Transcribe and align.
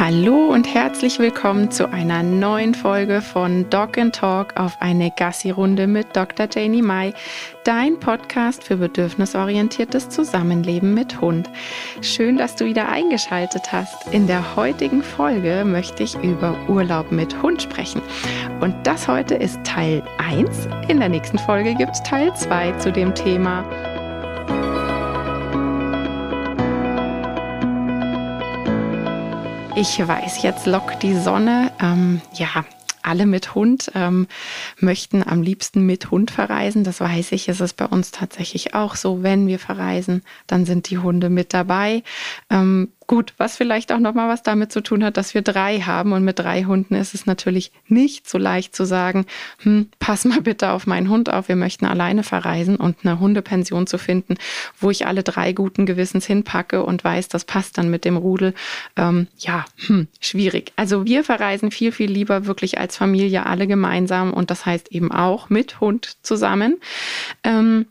Hallo 0.00 0.52
und 0.52 0.72
herzlich 0.72 1.18
willkommen 1.18 1.72
zu 1.72 1.90
einer 1.90 2.22
neuen 2.22 2.72
Folge 2.72 3.20
von 3.20 3.68
Dog 3.68 3.98
and 3.98 4.14
Talk 4.14 4.56
auf 4.56 4.76
eine 4.78 5.10
Gassi-Runde 5.10 5.88
mit 5.88 6.14
Dr. 6.14 6.46
Janie 6.48 6.82
Mai, 6.82 7.14
dein 7.64 7.98
Podcast 7.98 8.62
für 8.62 8.76
bedürfnisorientiertes 8.76 10.08
Zusammenleben 10.08 10.94
mit 10.94 11.20
Hund. 11.20 11.50
Schön, 12.00 12.36
dass 12.36 12.54
du 12.54 12.66
wieder 12.66 12.88
eingeschaltet 12.88 13.72
hast. 13.72 14.06
In 14.12 14.28
der 14.28 14.54
heutigen 14.54 15.02
Folge 15.02 15.64
möchte 15.66 16.04
ich 16.04 16.14
über 16.22 16.56
Urlaub 16.68 17.10
mit 17.10 17.42
Hund 17.42 17.60
sprechen. 17.60 18.00
Und 18.60 18.76
das 18.84 19.08
heute 19.08 19.34
ist 19.34 19.58
Teil 19.64 20.04
1. 20.18 20.68
In 20.86 21.00
der 21.00 21.08
nächsten 21.08 21.40
Folge 21.40 21.74
gibt 21.74 21.94
es 21.94 22.02
Teil 22.04 22.32
2 22.36 22.70
zu 22.78 22.92
dem 22.92 23.16
Thema. 23.16 23.64
Ich 29.80 29.96
weiß, 30.00 30.42
jetzt 30.42 30.66
lockt 30.66 31.04
die 31.04 31.14
Sonne. 31.14 31.70
Ähm, 31.80 32.20
ja, 32.34 32.64
alle 33.02 33.26
mit 33.26 33.54
Hund 33.54 33.92
ähm, 33.94 34.26
möchten 34.80 35.22
am 35.22 35.40
liebsten 35.40 35.86
mit 35.86 36.10
Hund 36.10 36.32
verreisen. 36.32 36.82
Das 36.82 36.98
weiß 37.00 37.30
ich. 37.30 37.48
Es 37.48 37.60
ist 37.60 37.74
bei 37.74 37.84
uns 37.84 38.10
tatsächlich 38.10 38.74
auch 38.74 38.96
so. 38.96 39.22
Wenn 39.22 39.46
wir 39.46 39.60
verreisen, 39.60 40.24
dann 40.48 40.66
sind 40.66 40.90
die 40.90 40.98
Hunde 40.98 41.30
mit 41.30 41.54
dabei. 41.54 42.02
Ähm, 42.50 42.88
Gut, 43.08 43.32
was 43.38 43.56
vielleicht 43.56 43.90
auch 43.90 44.00
nochmal 44.00 44.28
was 44.28 44.42
damit 44.42 44.70
zu 44.70 44.82
tun 44.82 45.02
hat, 45.02 45.16
dass 45.16 45.32
wir 45.32 45.40
drei 45.40 45.80
haben 45.80 46.12
und 46.12 46.24
mit 46.24 46.38
drei 46.38 46.64
Hunden 46.64 46.94
ist 46.94 47.14
es 47.14 47.24
natürlich 47.24 47.72
nicht 47.86 48.28
so 48.28 48.36
leicht 48.36 48.76
zu 48.76 48.84
sagen, 48.84 49.24
hm, 49.62 49.88
pass 49.98 50.26
mal 50.26 50.42
bitte 50.42 50.72
auf 50.72 50.86
meinen 50.86 51.08
Hund 51.08 51.32
auf, 51.32 51.48
wir 51.48 51.56
möchten 51.56 51.86
alleine 51.86 52.22
verreisen 52.22 52.76
und 52.76 52.98
eine 53.02 53.18
Hundepension 53.18 53.86
zu 53.86 53.96
finden, 53.96 54.34
wo 54.78 54.90
ich 54.90 55.06
alle 55.06 55.22
drei 55.22 55.54
guten 55.54 55.86
Gewissens 55.86 56.26
hinpacke 56.26 56.84
und 56.84 57.02
weiß, 57.02 57.28
das 57.28 57.46
passt 57.46 57.78
dann 57.78 57.88
mit 57.88 58.04
dem 58.04 58.18
Rudel. 58.18 58.52
Ähm, 58.96 59.26
ja, 59.38 59.64
hm, 59.86 60.08
schwierig. 60.20 60.72
Also 60.76 61.06
wir 61.06 61.24
verreisen 61.24 61.70
viel, 61.70 61.92
viel 61.92 62.10
lieber 62.10 62.44
wirklich 62.44 62.78
als 62.78 62.98
Familie 62.98 63.46
alle 63.46 63.66
gemeinsam 63.66 64.34
und 64.34 64.50
das 64.50 64.66
heißt 64.66 64.92
eben 64.92 65.12
auch 65.12 65.48
mit 65.48 65.80
Hund 65.80 66.18
zusammen. 66.20 66.78
Ähm, 67.42 67.86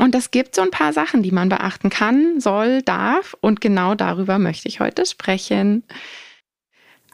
und 0.00 0.14
es 0.14 0.30
gibt 0.30 0.54
so 0.54 0.62
ein 0.62 0.70
paar 0.70 0.92
Sachen, 0.92 1.22
die 1.22 1.30
man 1.30 1.48
beachten 1.48 1.90
kann, 1.90 2.40
soll, 2.40 2.82
darf. 2.82 3.36
Und 3.40 3.60
genau 3.60 3.94
darüber 3.94 4.38
möchte 4.38 4.68
ich 4.68 4.80
heute 4.80 5.04
sprechen. 5.06 5.84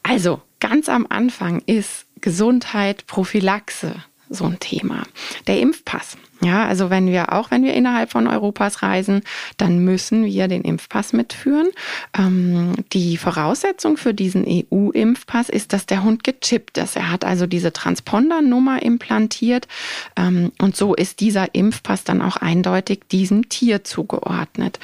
Also, 0.02 0.40
ganz 0.60 0.88
am 0.88 1.06
Anfang 1.08 1.62
ist 1.66 2.06
Gesundheit, 2.20 3.06
Prophylaxe 3.06 4.04
so 4.28 4.44
ein 4.44 4.58
Thema. 4.60 5.04
Der 5.46 5.60
Impfpass. 5.60 6.16
Ja, 6.42 6.66
also 6.66 6.90
wenn 6.90 7.06
wir 7.06 7.32
auch, 7.32 7.50
wenn 7.50 7.64
wir 7.64 7.72
innerhalb 7.72 8.10
von 8.10 8.26
Europas 8.26 8.82
reisen, 8.82 9.22
dann 9.56 9.78
müssen 9.78 10.26
wir 10.26 10.48
den 10.48 10.62
Impfpass 10.62 11.14
mitführen. 11.14 11.68
Ähm, 12.16 12.74
die 12.92 13.16
Voraussetzung 13.16 13.96
für 13.96 14.12
diesen 14.12 14.44
EU-Impfpass 14.46 15.48
ist, 15.48 15.72
dass 15.72 15.86
der 15.86 16.02
Hund 16.04 16.24
gechippt 16.24 16.76
ist. 16.76 16.96
Er 16.96 17.10
hat 17.10 17.24
also 17.24 17.46
diese 17.46 17.72
Transpondernummer 17.72 18.82
implantiert 18.82 19.66
ähm, 20.16 20.52
und 20.60 20.76
so 20.76 20.94
ist 20.94 21.20
dieser 21.20 21.54
Impfpass 21.54 22.04
dann 22.04 22.20
auch 22.20 22.36
eindeutig 22.36 23.08
diesem 23.10 23.48
Tier 23.48 23.84
zugeordnet. 23.84 24.78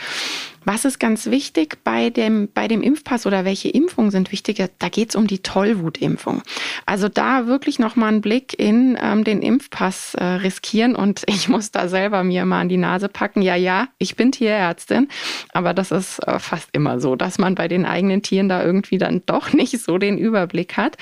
Was 0.64 0.84
ist 0.84 1.00
ganz 1.00 1.26
wichtig 1.26 1.78
bei 1.82 2.10
dem, 2.10 2.48
bei 2.52 2.68
dem 2.68 2.82
Impfpass 2.82 3.26
oder 3.26 3.44
welche 3.44 3.68
Impfungen 3.68 4.10
sind 4.10 4.30
wichtig? 4.32 4.62
Da 4.78 4.88
geht 4.88 5.10
es 5.10 5.16
um 5.16 5.26
die 5.26 5.40
Tollwutimpfung. 5.40 6.42
Also 6.86 7.08
da 7.08 7.46
wirklich 7.46 7.78
nochmal 7.78 8.10
einen 8.10 8.20
Blick 8.20 8.58
in 8.58 8.98
ähm, 9.02 9.24
den 9.24 9.42
Impfpass 9.42 10.14
äh, 10.14 10.24
riskieren 10.24 10.94
und 10.94 11.22
ich 11.26 11.48
muss 11.48 11.70
da 11.70 11.88
selber 11.88 12.22
mir 12.22 12.44
mal 12.44 12.60
an 12.60 12.68
die 12.68 12.76
Nase 12.76 13.08
packen. 13.08 13.42
Ja, 13.42 13.56
ja, 13.56 13.88
ich 13.98 14.16
bin 14.16 14.32
Tierärztin, 14.32 15.08
aber 15.52 15.74
das 15.74 15.90
ist 15.90 16.20
äh, 16.20 16.38
fast 16.38 16.68
immer 16.72 17.00
so, 17.00 17.16
dass 17.16 17.38
man 17.38 17.54
bei 17.54 17.68
den 17.68 17.84
eigenen 17.84 18.22
Tieren 18.22 18.48
da 18.48 18.62
irgendwie 18.62 18.98
dann 18.98 19.22
doch 19.26 19.52
nicht 19.52 19.78
so 19.80 19.98
den 19.98 20.18
Überblick 20.18 20.76
hat. 20.76 20.96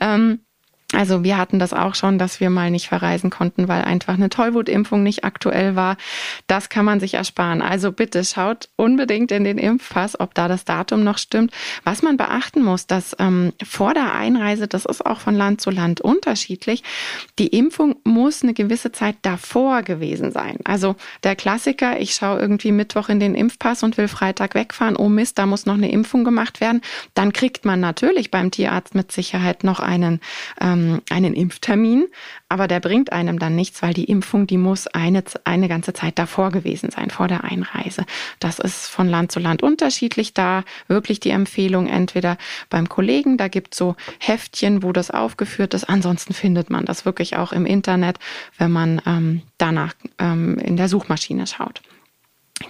Ähm, 0.00 0.40
also 0.96 1.22
wir 1.22 1.36
hatten 1.36 1.58
das 1.58 1.74
auch 1.74 1.94
schon, 1.94 2.18
dass 2.18 2.40
wir 2.40 2.48
mal 2.48 2.70
nicht 2.70 2.88
verreisen 2.88 3.28
konnten, 3.28 3.68
weil 3.68 3.82
einfach 3.82 4.14
eine 4.14 4.30
Tollwutimpfung 4.30 5.02
nicht 5.02 5.24
aktuell 5.24 5.76
war. 5.76 5.98
Das 6.46 6.70
kann 6.70 6.86
man 6.86 7.00
sich 7.00 7.14
ersparen. 7.14 7.60
Also 7.60 7.92
bitte 7.92 8.24
schaut 8.24 8.70
unbedingt 8.76 9.30
in 9.30 9.44
den 9.44 9.58
Impfpass, 9.58 10.18
ob 10.18 10.32
da 10.32 10.48
das 10.48 10.64
Datum 10.64 11.04
noch 11.04 11.18
stimmt. 11.18 11.52
Was 11.84 12.02
man 12.02 12.16
beachten 12.16 12.62
muss, 12.62 12.86
dass 12.86 13.14
ähm, 13.18 13.52
vor 13.62 13.92
der 13.92 14.14
Einreise, 14.14 14.68
das 14.68 14.86
ist 14.86 15.04
auch 15.04 15.20
von 15.20 15.34
Land 15.34 15.60
zu 15.60 15.68
Land 15.68 16.00
unterschiedlich, 16.00 16.82
die 17.38 17.48
Impfung 17.48 17.96
muss 18.04 18.42
eine 18.42 18.54
gewisse 18.54 18.90
Zeit 18.90 19.16
davor 19.20 19.82
gewesen 19.82 20.32
sein. 20.32 20.60
Also 20.64 20.96
der 21.24 21.36
Klassiker, 21.36 22.00
ich 22.00 22.14
schaue 22.14 22.40
irgendwie 22.40 22.72
Mittwoch 22.72 23.10
in 23.10 23.20
den 23.20 23.34
Impfpass 23.34 23.82
und 23.82 23.98
will 23.98 24.08
Freitag 24.08 24.54
wegfahren. 24.54 24.96
Oh 24.96 25.10
Mist, 25.10 25.36
da 25.38 25.44
muss 25.44 25.66
noch 25.66 25.74
eine 25.74 25.90
Impfung 25.90 26.24
gemacht 26.24 26.62
werden. 26.62 26.80
Dann 27.12 27.34
kriegt 27.34 27.66
man 27.66 27.80
natürlich 27.80 28.30
beim 28.30 28.50
Tierarzt 28.50 28.94
mit 28.94 29.12
Sicherheit 29.12 29.62
noch 29.62 29.80
einen 29.80 30.20
ähm, 30.58 30.85
ähm, 30.86 31.02
einen 31.10 31.34
Impftermin, 31.34 32.06
aber 32.48 32.68
der 32.68 32.80
bringt 32.80 33.12
einem 33.12 33.38
dann 33.38 33.54
nichts, 33.56 33.82
weil 33.82 33.94
die 33.94 34.04
Impfung, 34.04 34.46
die 34.46 34.58
muss 34.58 34.86
eine, 34.86 35.22
eine 35.44 35.68
ganze 35.68 35.92
Zeit 35.92 36.18
davor 36.18 36.50
gewesen 36.50 36.90
sein, 36.90 37.10
vor 37.10 37.28
der 37.28 37.44
Einreise. 37.44 38.04
Das 38.40 38.58
ist 38.58 38.86
von 38.86 39.08
Land 39.08 39.32
zu 39.32 39.40
Land 39.40 39.62
unterschiedlich. 39.62 40.34
Da 40.34 40.64
wirklich 40.88 41.20
die 41.20 41.30
Empfehlung 41.30 41.86
entweder 41.86 42.38
beim 42.70 42.88
Kollegen, 42.88 43.36
da 43.36 43.48
gibt 43.48 43.74
es 43.74 43.78
so 43.78 43.96
Heftchen, 44.18 44.82
wo 44.82 44.92
das 44.92 45.10
aufgeführt 45.10 45.74
ist. 45.74 45.84
Ansonsten 45.84 46.34
findet 46.34 46.70
man 46.70 46.84
das 46.84 47.04
wirklich 47.04 47.36
auch 47.36 47.52
im 47.52 47.66
Internet, 47.66 48.18
wenn 48.58 48.70
man 48.70 49.02
ähm, 49.06 49.42
danach 49.58 49.94
ähm, 50.18 50.58
in 50.58 50.76
der 50.76 50.88
Suchmaschine 50.88 51.46
schaut. 51.46 51.82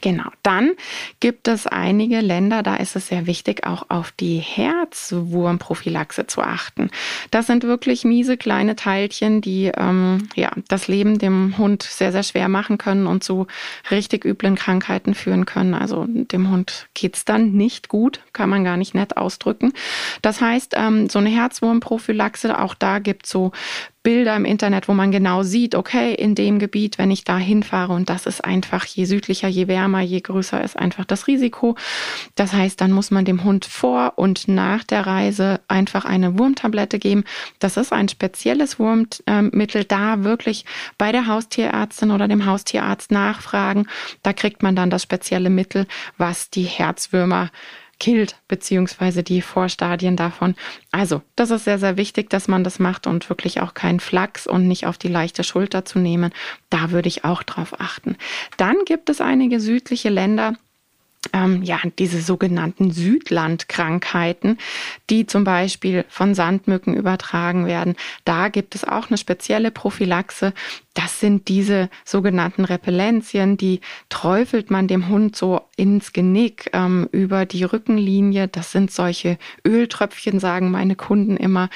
Genau, 0.00 0.30
dann 0.42 0.72
gibt 1.20 1.46
es 1.46 1.68
einige 1.68 2.20
Länder, 2.20 2.64
da 2.64 2.74
ist 2.74 2.96
es 2.96 3.06
sehr 3.06 3.26
wichtig, 3.26 3.64
auch 3.64 3.84
auf 3.88 4.10
die 4.10 4.38
Herzwurmprophylaxe 4.38 6.26
zu 6.26 6.42
achten. 6.42 6.90
Das 7.30 7.46
sind 7.46 7.62
wirklich 7.62 8.04
miese 8.04 8.36
kleine 8.36 8.74
Teilchen, 8.74 9.40
die 9.40 9.70
ähm, 9.76 10.28
ja 10.34 10.50
das 10.66 10.88
Leben 10.88 11.18
dem 11.18 11.56
Hund 11.56 11.84
sehr, 11.84 12.10
sehr 12.10 12.24
schwer 12.24 12.48
machen 12.48 12.78
können 12.78 13.06
und 13.06 13.22
zu 13.22 13.46
richtig 13.88 14.24
üblen 14.24 14.56
Krankheiten 14.56 15.14
führen 15.14 15.46
können. 15.46 15.74
Also 15.74 16.04
dem 16.08 16.50
Hund 16.50 16.88
geht's 16.94 17.24
dann 17.24 17.52
nicht 17.52 17.88
gut, 17.88 18.20
kann 18.32 18.50
man 18.50 18.64
gar 18.64 18.76
nicht 18.76 18.92
nett 18.92 19.16
ausdrücken. 19.16 19.72
Das 20.20 20.40
heißt, 20.40 20.74
ähm, 20.76 21.08
so 21.08 21.20
eine 21.20 21.30
Herzwurmprophylaxe, 21.30 22.58
auch 22.58 22.74
da 22.74 22.98
gibt's 22.98 23.30
so 23.30 23.52
Bilder 24.06 24.36
im 24.36 24.44
Internet, 24.44 24.86
wo 24.86 24.94
man 24.94 25.10
genau 25.10 25.42
sieht, 25.42 25.74
okay, 25.74 26.14
in 26.14 26.36
dem 26.36 26.60
Gebiet, 26.60 26.96
wenn 26.96 27.10
ich 27.10 27.24
da 27.24 27.38
hinfahre 27.38 27.92
und 27.92 28.08
das 28.08 28.26
ist 28.26 28.44
einfach, 28.44 28.84
je 28.84 29.04
südlicher, 29.04 29.48
je 29.48 29.66
wärmer, 29.66 30.00
je 30.00 30.20
größer 30.20 30.62
ist 30.62 30.78
einfach 30.78 31.04
das 31.04 31.26
Risiko. 31.26 31.74
Das 32.36 32.52
heißt, 32.52 32.80
dann 32.80 32.92
muss 32.92 33.10
man 33.10 33.24
dem 33.24 33.42
Hund 33.42 33.64
vor 33.64 34.12
und 34.14 34.46
nach 34.46 34.84
der 34.84 35.08
Reise 35.08 35.58
einfach 35.66 36.04
eine 36.04 36.38
Wurmtablette 36.38 37.00
geben. 37.00 37.24
Das 37.58 37.76
ist 37.76 37.92
ein 37.92 38.08
spezielles 38.08 38.78
Wurmmittel, 38.78 39.82
da 39.82 40.22
wirklich 40.22 40.66
bei 40.98 41.10
der 41.10 41.26
Haustierärztin 41.26 42.12
oder 42.12 42.28
dem 42.28 42.46
Haustierarzt 42.46 43.10
nachfragen. 43.10 43.88
Da 44.22 44.32
kriegt 44.32 44.62
man 44.62 44.76
dann 44.76 44.88
das 44.88 45.02
spezielle 45.02 45.50
Mittel, 45.50 45.84
was 46.16 46.48
die 46.48 46.62
Herzwürmer 46.62 47.50
killt, 47.98 48.36
beziehungsweise 48.48 49.22
die 49.22 49.42
Vorstadien 49.42 50.16
davon. 50.16 50.54
Also, 50.90 51.22
das 51.34 51.50
ist 51.50 51.64
sehr, 51.64 51.78
sehr 51.78 51.96
wichtig, 51.96 52.30
dass 52.30 52.48
man 52.48 52.64
das 52.64 52.78
macht 52.78 53.06
und 53.06 53.28
wirklich 53.28 53.60
auch 53.60 53.74
keinen 53.74 54.00
Flachs 54.00 54.46
und 54.46 54.68
nicht 54.68 54.86
auf 54.86 54.98
die 54.98 55.08
leichte 55.08 55.44
Schulter 55.44 55.84
zu 55.84 55.98
nehmen. 55.98 56.32
Da 56.70 56.90
würde 56.90 57.08
ich 57.08 57.24
auch 57.24 57.42
drauf 57.42 57.80
achten. 57.80 58.16
Dann 58.56 58.76
gibt 58.84 59.08
es 59.10 59.20
einige 59.20 59.60
südliche 59.60 60.08
Länder, 60.08 60.54
ähm, 61.32 61.62
ja, 61.62 61.78
diese 61.98 62.20
sogenannten 62.20 62.90
Südlandkrankheiten, 62.90 64.58
die 65.10 65.26
zum 65.26 65.44
Beispiel 65.44 66.04
von 66.08 66.34
Sandmücken 66.34 66.94
übertragen 66.94 67.66
werden. 67.66 67.96
Da 68.24 68.48
gibt 68.48 68.74
es 68.74 68.84
auch 68.84 69.08
eine 69.08 69.18
spezielle 69.18 69.70
Prophylaxe. 69.70 70.52
Das 70.96 71.20
sind 71.20 71.48
diese 71.48 71.90
sogenannten 72.06 72.64
Repellenzien, 72.64 73.58
die 73.58 73.82
träufelt 74.08 74.70
man 74.70 74.88
dem 74.88 75.08
Hund 75.08 75.36
so 75.36 75.60
ins 75.76 76.14
Genick 76.14 76.70
ähm, 76.72 77.06
über 77.12 77.44
die 77.44 77.64
Rückenlinie. 77.64 78.48
Das 78.48 78.72
sind 78.72 78.90
solche 78.90 79.36
Öltröpfchen, 79.66 80.40
sagen 80.40 80.70
meine 80.70 80.96
Kunden 80.96 81.36
immer. 81.36 81.68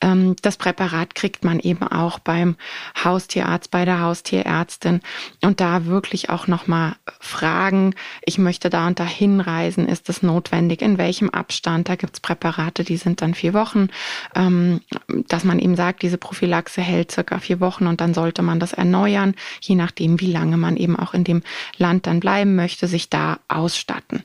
Ähm, 0.00 0.36
das 0.42 0.56
Präparat 0.58 1.16
kriegt 1.16 1.44
man 1.44 1.58
eben 1.58 1.82
auch 1.88 2.20
beim 2.20 2.54
Haustierarzt, 3.02 3.72
bei 3.72 3.84
der 3.84 4.00
Haustierärztin. 4.00 5.00
Und 5.42 5.60
da 5.60 5.86
wirklich 5.86 6.30
auch 6.30 6.46
nochmal 6.46 6.94
fragen, 7.18 7.96
ich 8.24 8.38
möchte 8.38 8.70
da 8.70 8.86
und 8.86 8.97
da 8.98 9.04
hinreisen, 9.04 9.86
ist 9.86 10.08
es 10.08 10.22
notwendig, 10.22 10.82
in 10.82 10.98
welchem 10.98 11.30
Abstand? 11.30 11.88
Da 11.88 11.96
gibt's 11.96 12.20
Präparate, 12.20 12.84
die 12.84 12.96
sind 12.96 13.22
dann 13.22 13.34
vier 13.34 13.54
Wochen, 13.54 13.88
ähm, 14.34 14.80
dass 15.28 15.44
man 15.44 15.58
eben 15.58 15.76
sagt, 15.76 16.02
diese 16.02 16.18
Prophylaxe 16.18 16.80
hält 16.80 17.12
circa 17.12 17.38
vier 17.38 17.60
Wochen 17.60 17.86
und 17.86 18.00
dann 18.00 18.14
sollte 18.14 18.42
man 18.42 18.60
das 18.60 18.72
erneuern, 18.72 19.34
je 19.60 19.74
nachdem, 19.74 20.20
wie 20.20 20.32
lange 20.32 20.56
man 20.56 20.76
eben 20.76 20.96
auch 20.96 21.14
in 21.14 21.24
dem 21.24 21.42
Land 21.76 22.06
dann 22.06 22.20
bleiben 22.20 22.56
möchte, 22.56 22.86
sich 22.86 23.08
da 23.08 23.38
ausstatten. 23.48 24.22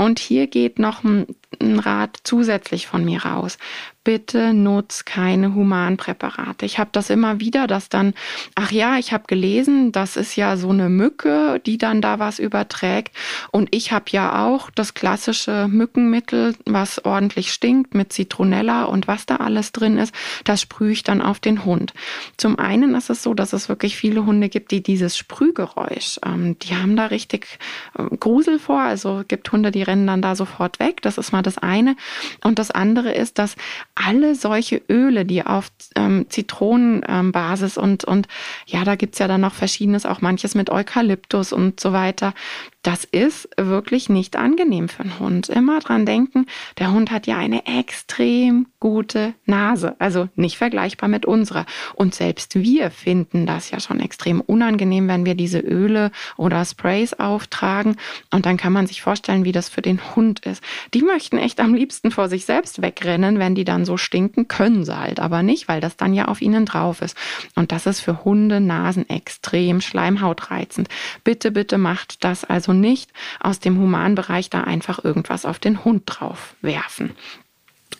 Und 0.00 0.18
hier 0.18 0.46
geht 0.46 0.78
noch 0.78 1.04
ein, 1.04 1.26
Rat 1.60 2.20
zusätzlich 2.22 2.86
von 2.86 3.04
mir 3.04 3.24
raus. 3.24 3.58
bitte 4.02 4.54
nutz 4.54 5.04
keine 5.04 5.54
Humanpräparate. 5.54 6.64
Ich 6.64 6.78
habe 6.78 6.88
das 6.92 7.10
immer 7.10 7.38
wieder, 7.38 7.66
dass 7.66 7.90
dann, 7.90 8.14
ach 8.54 8.72
ja, 8.72 8.98
ich 8.98 9.12
habe 9.12 9.24
gelesen, 9.26 9.92
das 9.92 10.16
ist 10.16 10.36
ja 10.36 10.56
so 10.56 10.70
eine 10.70 10.88
Mücke, 10.88 11.60
die 11.66 11.76
dann 11.76 12.00
da 12.00 12.18
was 12.18 12.38
überträgt. 12.38 13.14
Und 13.52 13.68
ich 13.72 13.92
habe 13.92 14.06
ja 14.10 14.46
auch 14.46 14.70
das 14.70 14.94
klassische 14.94 15.68
Mückenmittel, 15.68 16.56
was 16.64 17.04
ordentlich 17.04 17.52
stinkt 17.52 17.94
mit 17.94 18.12
Zitronella 18.12 18.84
und 18.84 19.06
was 19.06 19.26
da 19.26 19.36
alles 19.36 19.72
drin 19.72 19.98
ist, 19.98 20.14
das 20.44 20.62
sprühe 20.62 20.92
ich 20.92 21.02
dann 21.02 21.20
auf 21.20 21.38
den 21.38 21.66
Hund. 21.66 21.92
Zum 22.38 22.58
einen 22.58 22.94
ist 22.94 23.10
es 23.10 23.22
so, 23.22 23.34
dass 23.34 23.52
es 23.52 23.68
wirklich 23.68 23.96
viele 23.96 24.24
Hunde 24.24 24.48
gibt, 24.48 24.70
die 24.70 24.82
dieses 24.82 25.18
Sprühgeräusch, 25.18 26.18
ähm, 26.24 26.58
die 26.58 26.74
haben 26.74 26.96
da 26.96 27.06
richtig 27.06 27.58
äh, 27.98 28.04
Grusel 28.16 28.58
vor. 28.58 28.80
Also 28.80 29.24
gibt 29.28 29.52
Hunde, 29.52 29.70
die 29.70 29.82
rennen 29.90 30.06
dann 30.06 30.22
da 30.22 30.36
sofort 30.36 30.78
weg. 30.78 31.02
Das 31.02 31.18
ist 31.18 31.32
mal 31.32 31.42
das 31.42 31.58
eine. 31.58 31.96
Und 32.44 32.58
das 32.58 32.70
andere 32.70 33.12
ist, 33.12 33.38
dass 33.38 33.56
alle 33.94 34.34
solche 34.34 34.80
Öle, 34.88 35.24
die 35.24 35.44
auf 35.44 35.70
ähm, 35.96 36.26
Zitronenbasis 36.28 37.76
ähm, 37.76 37.82
und, 37.82 38.04
und 38.04 38.28
ja, 38.66 38.84
da 38.84 38.94
gibt's 38.94 39.18
ja 39.18 39.28
dann 39.28 39.40
noch 39.40 39.54
verschiedenes, 39.54 40.06
auch 40.06 40.20
manches 40.20 40.54
mit 40.54 40.70
Eukalyptus 40.70 41.52
und 41.52 41.80
so 41.80 41.92
weiter, 41.92 42.34
das 42.82 43.04
ist 43.04 43.48
wirklich 43.58 44.08
nicht 44.08 44.36
angenehm 44.36 44.88
für 44.88 45.02
einen 45.02 45.18
Hund. 45.18 45.50
Immer 45.50 45.80
dran 45.80 46.06
denken, 46.06 46.46
der 46.78 46.92
Hund 46.92 47.10
hat 47.10 47.26
ja 47.26 47.36
eine 47.36 47.66
extrem 47.66 48.68
gute 48.78 49.34
Nase, 49.44 49.96
also 49.98 50.30
nicht 50.34 50.56
vergleichbar 50.56 51.08
mit 51.10 51.26
unserer. 51.26 51.66
Und 51.94 52.14
selbst 52.14 52.54
wir 52.54 52.90
finden 52.90 53.44
das 53.44 53.70
ja 53.70 53.80
schon 53.80 54.00
extrem 54.00 54.40
unangenehm, 54.40 55.08
wenn 55.08 55.26
wir 55.26 55.34
diese 55.34 55.58
Öle 55.58 56.10
oder 56.38 56.64
Sprays 56.64 57.12
auftragen. 57.12 57.96
Und 58.32 58.46
dann 58.46 58.56
kann 58.56 58.72
man 58.72 58.86
sich 58.86 59.02
vorstellen, 59.02 59.44
wie 59.44 59.52
das 59.52 59.68
für 59.68 59.79
den 59.82 60.14
Hund 60.14 60.40
ist. 60.46 60.62
Die 60.94 61.02
möchten 61.02 61.38
echt 61.38 61.60
am 61.60 61.74
liebsten 61.74 62.10
vor 62.10 62.28
sich 62.28 62.44
selbst 62.44 62.82
wegrennen, 62.82 63.38
wenn 63.38 63.54
die 63.54 63.64
dann 63.64 63.84
so 63.84 63.96
stinken, 63.96 64.48
können 64.48 64.84
sie 64.84 64.98
halt 64.98 65.20
aber 65.20 65.42
nicht, 65.42 65.68
weil 65.68 65.80
das 65.80 65.96
dann 65.96 66.14
ja 66.14 66.26
auf 66.26 66.40
ihnen 66.40 66.66
drauf 66.66 67.02
ist. 67.02 67.16
Und 67.56 67.72
das 67.72 67.86
ist 67.86 68.00
für 68.00 68.24
Hunde, 68.24 68.60
Nasen 68.60 69.08
extrem 69.08 69.80
schleimhautreizend. 69.80 70.88
Bitte, 71.24 71.50
bitte 71.50 71.78
macht 71.78 72.24
das 72.24 72.44
also 72.44 72.60
also 72.60 72.74
nicht 72.74 73.10
aus 73.40 73.58
dem 73.58 73.78
Humanbereich 73.78 74.50
da 74.50 74.62
einfach 74.62 75.02
irgendwas 75.02 75.46
auf 75.46 75.58
den 75.58 75.84
Hund 75.84 76.02
drauf 76.06 76.54
werfen. 76.60 77.12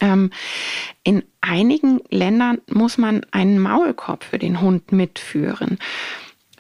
Ähm, 0.01 0.31
in 1.03 1.23
einigen 1.41 2.01
Ländern 2.11 2.59
muss 2.69 2.99
man 2.99 3.27
einen 3.33 3.59
Maulkorb 3.59 4.23
für 4.23 4.39
den 4.39 4.61
Hund 4.61 4.93
mitführen. 4.93 5.79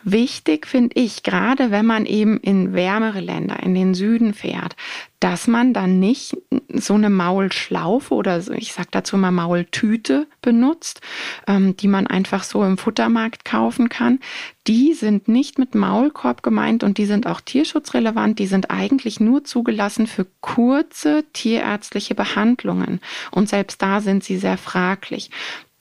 Wichtig 0.02 0.66
finde 0.66 0.96
ich, 0.98 1.22
gerade 1.22 1.70
wenn 1.70 1.84
man 1.84 2.06
eben 2.06 2.38
in 2.38 2.72
wärmere 2.72 3.20
Länder, 3.20 3.62
in 3.62 3.74
den 3.74 3.94
Süden 3.94 4.32
fährt, 4.32 4.74
dass 5.20 5.46
man 5.46 5.74
dann 5.74 6.00
nicht 6.00 6.36
so 6.72 6.94
eine 6.94 7.10
Maulschlaufe 7.10 8.14
oder 8.14 8.40
so, 8.40 8.52
ich 8.52 8.72
sag 8.72 8.90
dazu 8.90 9.18
mal 9.18 9.30
Maultüte 9.30 10.26
benutzt, 10.40 11.02
ähm, 11.46 11.76
die 11.76 11.88
man 11.88 12.06
einfach 12.06 12.42
so 12.42 12.64
im 12.64 12.78
Futtermarkt 12.78 13.44
kaufen 13.44 13.90
kann. 13.90 14.20
Die 14.66 14.94
sind 14.94 15.28
nicht 15.28 15.58
mit 15.58 15.74
Maulkorb 15.74 16.42
gemeint 16.42 16.82
und 16.82 16.96
die 16.96 17.04
sind 17.04 17.26
auch 17.26 17.42
tierschutzrelevant. 17.42 18.38
Die 18.38 18.46
sind 18.46 18.70
eigentlich 18.70 19.20
nur 19.20 19.44
zugelassen 19.44 20.06
für 20.06 20.26
kurze 20.40 21.24
tierärztliche 21.34 22.14
Behandlungen. 22.14 23.00
Und 23.30 23.50
selbst 23.50 23.82
da 23.82 24.00
sind 24.00 24.24
sie 24.24 24.38
sehr 24.38 24.56
fraglich. 24.56 25.30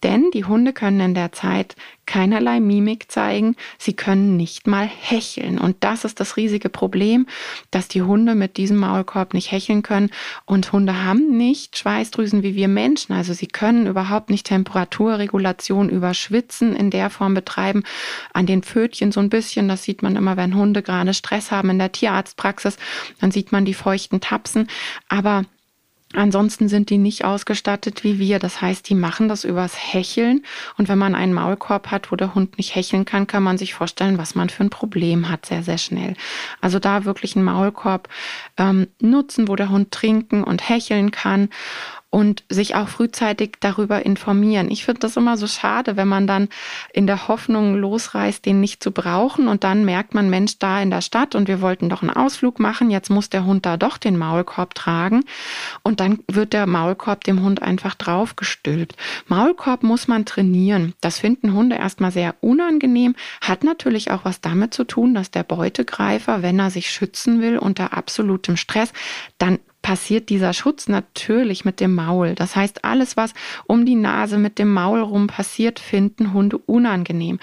Denn 0.04 0.32
die 0.32 0.46
Hunde 0.46 0.74
können 0.74 1.00
in 1.00 1.14
der 1.14 1.32
Zeit 1.32 1.76
keinerlei 2.06 2.60
Mimik 2.60 3.12
zeigen, 3.12 3.56
sie 3.78 3.94
können 3.94 4.36
nicht 4.36 4.66
mal 4.66 4.88
hecheln. 4.88 5.60
Und 5.60 5.78
das 5.82 6.06
ist 6.06 6.20
das 6.20 6.38
riesige 6.38 6.70
Problem, 6.70 7.28
dass 7.70 7.88
die 7.88 8.02
Hunde 8.02 8.34
mit 8.34 8.58
diesem 8.58 8.78
Maulkorb 8.78 9.34
nicht 9.34 9.52
hecheln 9.52 9.84
können. 9.84 10.10
Und 10.46 10.72
Hunde 10.72 11.04
haben 11.04 11.38
nicht 11.38 11.78
Schweißdrüsen 11.78 12.42
wie 12.42 12.56
wir 12.56 12.68
Menschen. 12.68 13.14
Also 13.14 13.34
sie 13.34 13.48
können 13.48 13.86
überhaupt 13.86 14.32
nicht 14.32 14.48
Temperaturregulation 14.48 15.90
über 15.90 16.16
Schwitzen 16.16 16.76
in 16.76 16.90
der 16.90 17.10
Form 17.10 17.36
betreiben. 17.36 17.84
An 18.34 18.48
den 18.48 18.64
Pfötchen 18.64 19.12
so 19.12 19.20
ein 19.20 19.30
bisschen, 19.30 19.68
das 19.68 19.84
sieht 19.84 20.02
man 20.02 20.16
immer, 20.16 20.36
wenn 20.36 20.56
Hunde 20.56 20.82
gerade 20.82 21.14
Stress 21.14 21.52
haben 21.52 21.70
in 21.70 21.80
der 21.80 21.92
Tierarztpraxis, 21.92 22.78
dann 23.22 23.32
sieht 23.32 23.52
man 23.52 23.66
die 23.66 23.76
feuchten 23.76 24.20
Tapsen. 24.20 24.68
Aber 25.10 25.46
Ansonsten 26.14 26.70
sind 26.70 26.90
die 26.90 26.98
nicht 26.98 27.24
ausgestattet 27.24 28.04
wie 28.04 28.18
wir. 28.18 28.40
Das 28.40 28.62
heißt, 28.62 28.90
die 28.90 28.96
machen 28.96 29.28
das 29.28 29.44
übers 29.44 29.76
Hecheln. 29.78 30.44
Und 30.76 30.90
wenn 30.90 30.98
man 30.98 31.14
einen 31.14 31.34
Maulkorb 31.34 31.92
hat, 31.92 32.12
wo 32.12 32.16
der 32.16 32.34
Hund 32.34 32.58
nicht 32.58 32.74
hecheln 32.74 33.06
kann, 33.06 33.28
kann 33.28 33.44
man 33.44 33.60
sich 33.60 33.76
vorstellen, 33.76 34.18
was 34.18 34.34
man 34.34 34.50
für 34.50 34.64
ein 34.64 34.72
Problem 34.72 35.30
hat, 35.30 35.46
sehr, 35.46 35.62
sehr 35.62 35.78
schnell. 35.78 36.16
Also 36.62 36.80
da 36.80 37.06
wirklich 37.06 37.36
einen 37.36 37.46
Maulkorb 37.46 38.10
ähm, 38.58 38.88
nutzen, 39.00 39.48
wo 39.48 39.56
der 39.56 39.70
Hund 39.70 39.92
trinken 39.92 40.44
und 40.44 40.68
hecheln 40.68 41.12
kann 41.12 41.50
und 42.12 42.44
sich 42.50 42.76
auch 42.76 42.88
frühzeitig 42.88 43.58
darüber 43.60 44.04
informieren. 44.06 44.72
Ich 44.72 44.84
finde 44.84 45.02
das 45.02 45.16
immer 45.16 45.38
so 45.38 45.46
schade, 45.46 45.96
wenn 45.96 46.08
man 46.08 46.26
dann 46.26 46.50
in 46.92 47.06
der 47.06 47.28
Hoffnung 47.28 47.76
losreißt, 47.76 48.44
den 48.46 48.60
nicht 48.60 48.82
zu 48.82 48.92
brauchen 48.92 49.48
und 49.48 49.64
dann 49.64 49.86
merkt 49.86 50.16
man, 50.16 50.30
Mensch, 50.30 50.58
da 50.58 50.82
in 50.82 50.90
der 50.90 51.02
Stadt 51.02 51.36
und 51.36 51.48
wir 51.48 51.62
wollten 51.62 51.88
doch 51.90 52.02
einen 52.02 52.10
Ausflug 52.10 52.60
machen, 52.60 52.90
jetzt 52.90 53.10
muss 53.10 53.30
der 53.30 53.46
Hund 53.46 53.66
da 53.66 53.78
doch 53.78 53.98
den 53.98 54.18
Maulkorb 54.18 54.74
tragen 54.74 55.24
und 55.84 56.00
dann 56.00 56.20
wird 56.28 56.54
der 56.54 56.66
Maulkorb 56.66 57.24
dem 57.24 57.44
Hund 57.44 57.62
einfach 57.62 57.94
draufgestülpt. 57.94 58.96
Maulkorb 59.28 59.84
muss 59.84 60.08
man 60.08 60.26
trainieren. 60.26 60.94
Das 61.02 61.20
finden 61.20 61.54
Hunde 61.54 61.76
erstmal 61.76 62.12
sehr 62.12 62.36
unangenehm, 62.42 63.16
hat 63.42 63.64
natürlich 63.64 64.10
auch 64.10 64.26
was 64.26 64.42
damit 64.42 64.74
zu 64.74 64.84
tun, 64.84 65.14
dass 65.14 65.30
der 65.30 65.44
Beutegreifer, 65.44 66.42
wenn 66.42 66.58
er 66.58 66.72
sich 66.72 66.90
schützen 66.90 67.42
will 67.42 67.60
unter 67.60 67.94
absolutem 67.94 68.58
Stress, 68.58 68.94
dann 69.38 69.60
passiert 69.90 70.30
dieser 70.30 70.54
Schutz 70.54 70.88
natürlich 70.88 71.66
mit 71.66 71.80
dem 71.80 71.96
Maul. 71.96 72.36
Das 72.36 72.56
heißt, 72.56 72.86
alles, 72.86 73.18
was 73.18 73.34
um 73.66 73.88
die 73.88 73.96
Nase 73.96 74.38
mit 74.38 74.60
dem 74.60 74.72
Maul 74.72 75.00
rum 75.00 75.26
passiert, 75.26 75.80
finden 75.80 76.32
Hunde 76.32 76.60
unangenehm. 76.60 77.40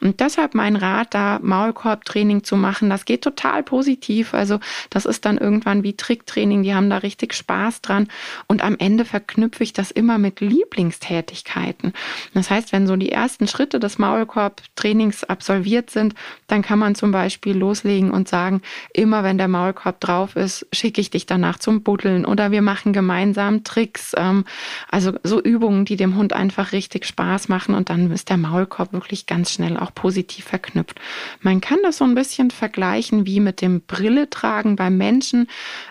Und 0.00 0.20
deshalb 0.20 0.54
mein 0.54 0.76
Rat, 0.76 1.12
da 1.12 1.38
Maulkorbtraining 1.42 2.42
zu 2.42 2.56
machen, 2.56 2.88
das 2.88 3.04
geht 3.04 3.20
total 3.20 3.62
positiv. 3.62 4.32
Also 4.32 4.60
das 4.88 5.04
ist 5.04 5.26
dann 5.26 5.36
irgendwann 5.36 5.82
wie 5.82 5.94
Tricktraining, 5.94 6.62
die 6.62 6.74
haben 6.74 6.88
da 6.88 6.96
richtig 6.96 7.34
Spaß 7.34 7.82
dran. 7.82 8.08
Und 8.46 8.64
am 8.64 8.76
Ende 8.78 9.04
verknüpfe 9.04 9.62
ich 9.62 9.74
das 9.74 9.90
immer 9.90 10.16
mit 10.16 10.40
Lieblingstätigkeiten. 10.40 11.92
Das 12.32 12.48
heißt, 12.48 12.72
wenn 12.72 12.86
so 12.86 12.96
die 12.96 13.12
ersten 13.12 13.46
Schritte 13.46 13.78
des 13.78 13.98
Maulkorbtrainings 13.98 15.24
absolviert 15.24 15.90
sind, 15.90 16.14
dann 16.46 16.62
kann 16.62 16.78
man 16.78 16.94
zum 16.94 17.12
Beispiel 17.12 17.58
loslegen 17.58 18.10
und 18.10 18.26
sagen, 18.26 18.62
immer 18.94 19.22
wenn 19.22 19.36
der 19.36 19.48
Maulkorb 19.48 20.00
drauf 20.00 20.34
ist, 20.34 20.66
schicke 20.72 21.02
ich 21.02 21.10
dich 21.10 21.26
danach 21.26 21.58
zum 21.58 21.82
Buddeln 21.90 22.24
oder 22.24 22.52
wir 22.52 22.62
machen 22.62 22.92
gemeinsam 22.92 23.64
Tricks. 23.64 24.12
Ähm, 24.16 24.44
also 24.92 25.14
so 25.24 25.42
Übungen, 25.42 25.84
die 25.84 25.96
dem 25.96 26.14
Hund 26.14 26.32
einfach 26.32 26.70
richtig 26.70 27.04
Spaß 27.04 27.48
machen 27.48 27.74
und 27.74 27.90
dann 27.90 28.12
ist 28.12 28.30
der 28.30 28.36
Maulkorb 28.36 28.92
wirklich 28.92 29.26
ganz 29.26 29.50
schnell 29.50 29.76
auch 29.76 29.92
positiv 29.92 30.44
verknüpft. 30.44 31.00
Man 31.40 31.60
kann 31.60 31.80
das 31.82 31.96
so 31.96 32.04
ein 32.04 32.14
bisschen 32.14 32.52
vergleichen 32.52 33.26
wie 33.26 33.40
mit 33.40 33.60
dem 33.60 33.80
Brille 33.80 34.30
tragen 34.30 34.76
beim 34.76 34.98
Menschen. 34.98 35.48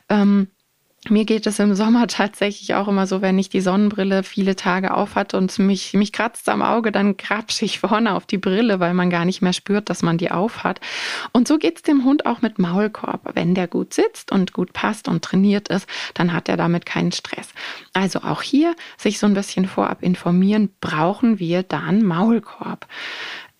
Ähm, 0.07 0.47
mir 1.07 1.23
geht 1.23 1.47
es 1.47 1.59
im 1.59 1.75
Sommer 1.75 2.07
tatsächlich 2.07 2.75
auch 2.75 2.89
immer 2.89 3.07
so, 3.07 3.21
wenn 3.21 3.39
ich 3.39 3.49
die 3.49 3.61
Sonnenbrille 3.61 4.23
viele 4.23 4.57
Tage 4.57 4.93
aufhat 4.93 5.33
und 5.33 5.57
mich, 5.57 5.93
mich 5.93 6.11
kratzt 6.11 6.49
am 6.49 6.61
Auge, 6.61 6.91
dann 6.91 7.15
krapsche 7.15 7.63
ich 7.63 7.79
vorne 7.79 8.13
auf 8.13 8.25
die 8.25 8.37
Brille, 8.37 8.79
weil 8.79 8.93
man 8.93 9.09
gar 9.09 9.23
nicht 9.23 9.41
mehr 9.41 9.53
spürt, 9.53 9.89
dass 9.89 10.01
man 10.01 10.17
die 10.17 10.29
aufhat. 10.29 10.81
Und 11.31 11.47
so 11.47 11.57
geht 11.57 11.77
es 11.77 11.83
dem 11.83 12.03
Hund 12.03 12.25
auch 12.25 12.41
mit 12.41 12.59
Maulkorb. 12.59 13.31
Wenn 13.33 13.55
der 13.55 13.67
gut 13.67 13.93
sitzt 13.93 14.31
und 14.31 14.51
gut 14.51 14.73
passt 14.73 15.07
und 15.07 15.23
trainiert 15.23 15.69
ist, 15.69 15.87
dann 16.15 16.33
hat 16.33 16.49
er 16.49 16.57
damit 16.57 16.85
keinen 16.85 17.13
Stress. 17.13 17.47
Also 17.93 18.19
auch 18.19 18.41
hier 18.41 18.75
sich 18.97 19.19
so 19.19 19.25
ein 19.25 19.33
bisschen 19.33 19.67
vorab 19.67 20.03
informieren, 20.03 20.69
brauchen 20.81 21.39
wir 21.39 21.63
dann 21.63 22.03
Maulkorb. 22.03 22.87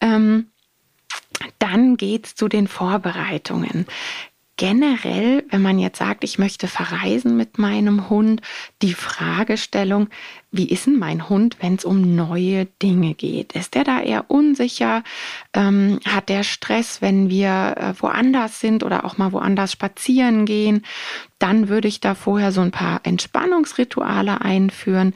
Ähm, 0.02 0.48
dann 1.58 1.96
geht's 1.96 2.36
zu 2.36 2.50
den 2.50 2.68
Vorbereitungen 2.68 3.86
generell, 4.60 5.46
wenn 5.50 5.62
man 5.62 5.80
jetzt 5.80 6.00
sagt, 6.00 6.26
ich 6.26 6.38
möchte 6.38 6.68
verreisen 6.68 7.38
mit 7.38 7.58
meinem 7.58 8.10
Hund, 8.10 8.42
die 8.82 8.94
Fragestellung, 8.94 10.10
wie 10.52 10.68
ist 10.68 10.86
denn 10.86 11.00
mein 11.00 11.30
Hund, 11.30 11.56
wenn 11.62 11.76
es 11.76 11.86
um 11.86 12.14
neue 12.14 12.66
Dinge 12.66 13.14
geht? 13.14 13.54
Ist 13.54 13.74
der 13.74 13.86
da 13.86 14.02
eher 14.02 14.30
unsicher? 14.30 15.04
Ähm, 15.54 16.02
hat 16.06 16.28
der 16.28 16.44
Stress, 16.44 17.02
wenn 17.02 17.30
wir 17.30 17.76
äh, 17.78 17.94
woanders 18.02 18.60
sind 18.60 18.84
oder 18.84 19.06
auch 19.06 19.18
mal 19.18 19.32
woanders 19.32 19.72
spazieren 19.72 20.46
gehen? 20.46 20.86
Dann 21.40 21.70
würde 21.70 21.88
ich 21.88 22.02
da 22.02 22.14
vorher 22.14 22.52
so 22.52 22.60
ein 22.60 22.72
paar 22.72 23.00
Entspannungsrituale 23.04 24.42
einführen. 24.42 25.14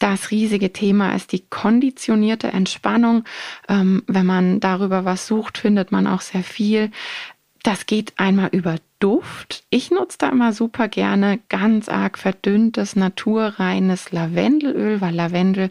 Das 0.00 0.30
riesige 0.30 0.74
Thema 0.74 1.14
ist 1.14 1.32
die 1.32 1.46
konditionierte 1.48 2.48
Entspannung. 2.48 3.24
Ähm, 3.70 4.02
wenn 4.06 4.26
man 4.26 4.60
darüber 4.60 5.06
was 5.06 5.26
sucht, 5.26 5.56
findet 5.56 5.92
man 5.92 6.06
auch 6.06 6.20
sehr 6.20 6.42
viel. 6.42 6.90
Das 7.62 7.86
geht 7.86 8.14
einmal 8.16 8.48
über 8.50 8.76
Duft. 8.98 9.64
Ich 9.70 9.90
nutze 9.90 10.18
da 10.18 10.28
immer 10.30 10.52
super 10.52 10.88
gerne 10.88 11.38
ganz 11.48 11.88
arg 11.88 12.18
verdünntes, 12.18 12.96
naturreines 12.96 14.10
Lavendelöl, 14.10 15.00
weil 15.00 15.14
Lavendel 15.14 15.70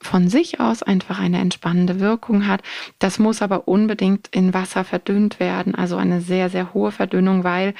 von 0.00 0.28
sich 0.28 0.60
aus 0.60 0.82
einfach 0.82 1.18
eine 1.18 1.38
entspannende 1.40 1.98
Wirkung 2.00 2.46
hat. 2.46 2.62
Das 3.00 3.18
muss 3.18 3.42
aber 3.42 3.66
unbedingt 3.66 4.28
in 4.32 4.54
Wasser 4.54 4.84
verdünnt 4.84 5.40
werden, 5.40 5.74
also 5.74 5.96
eine 5.96 6.20
sehr, 6.20 6.48
sehr 6.48 6.74
hohe 6.74 6.92
Verdünnung, 6.92 7.42
weil 7.44 7.74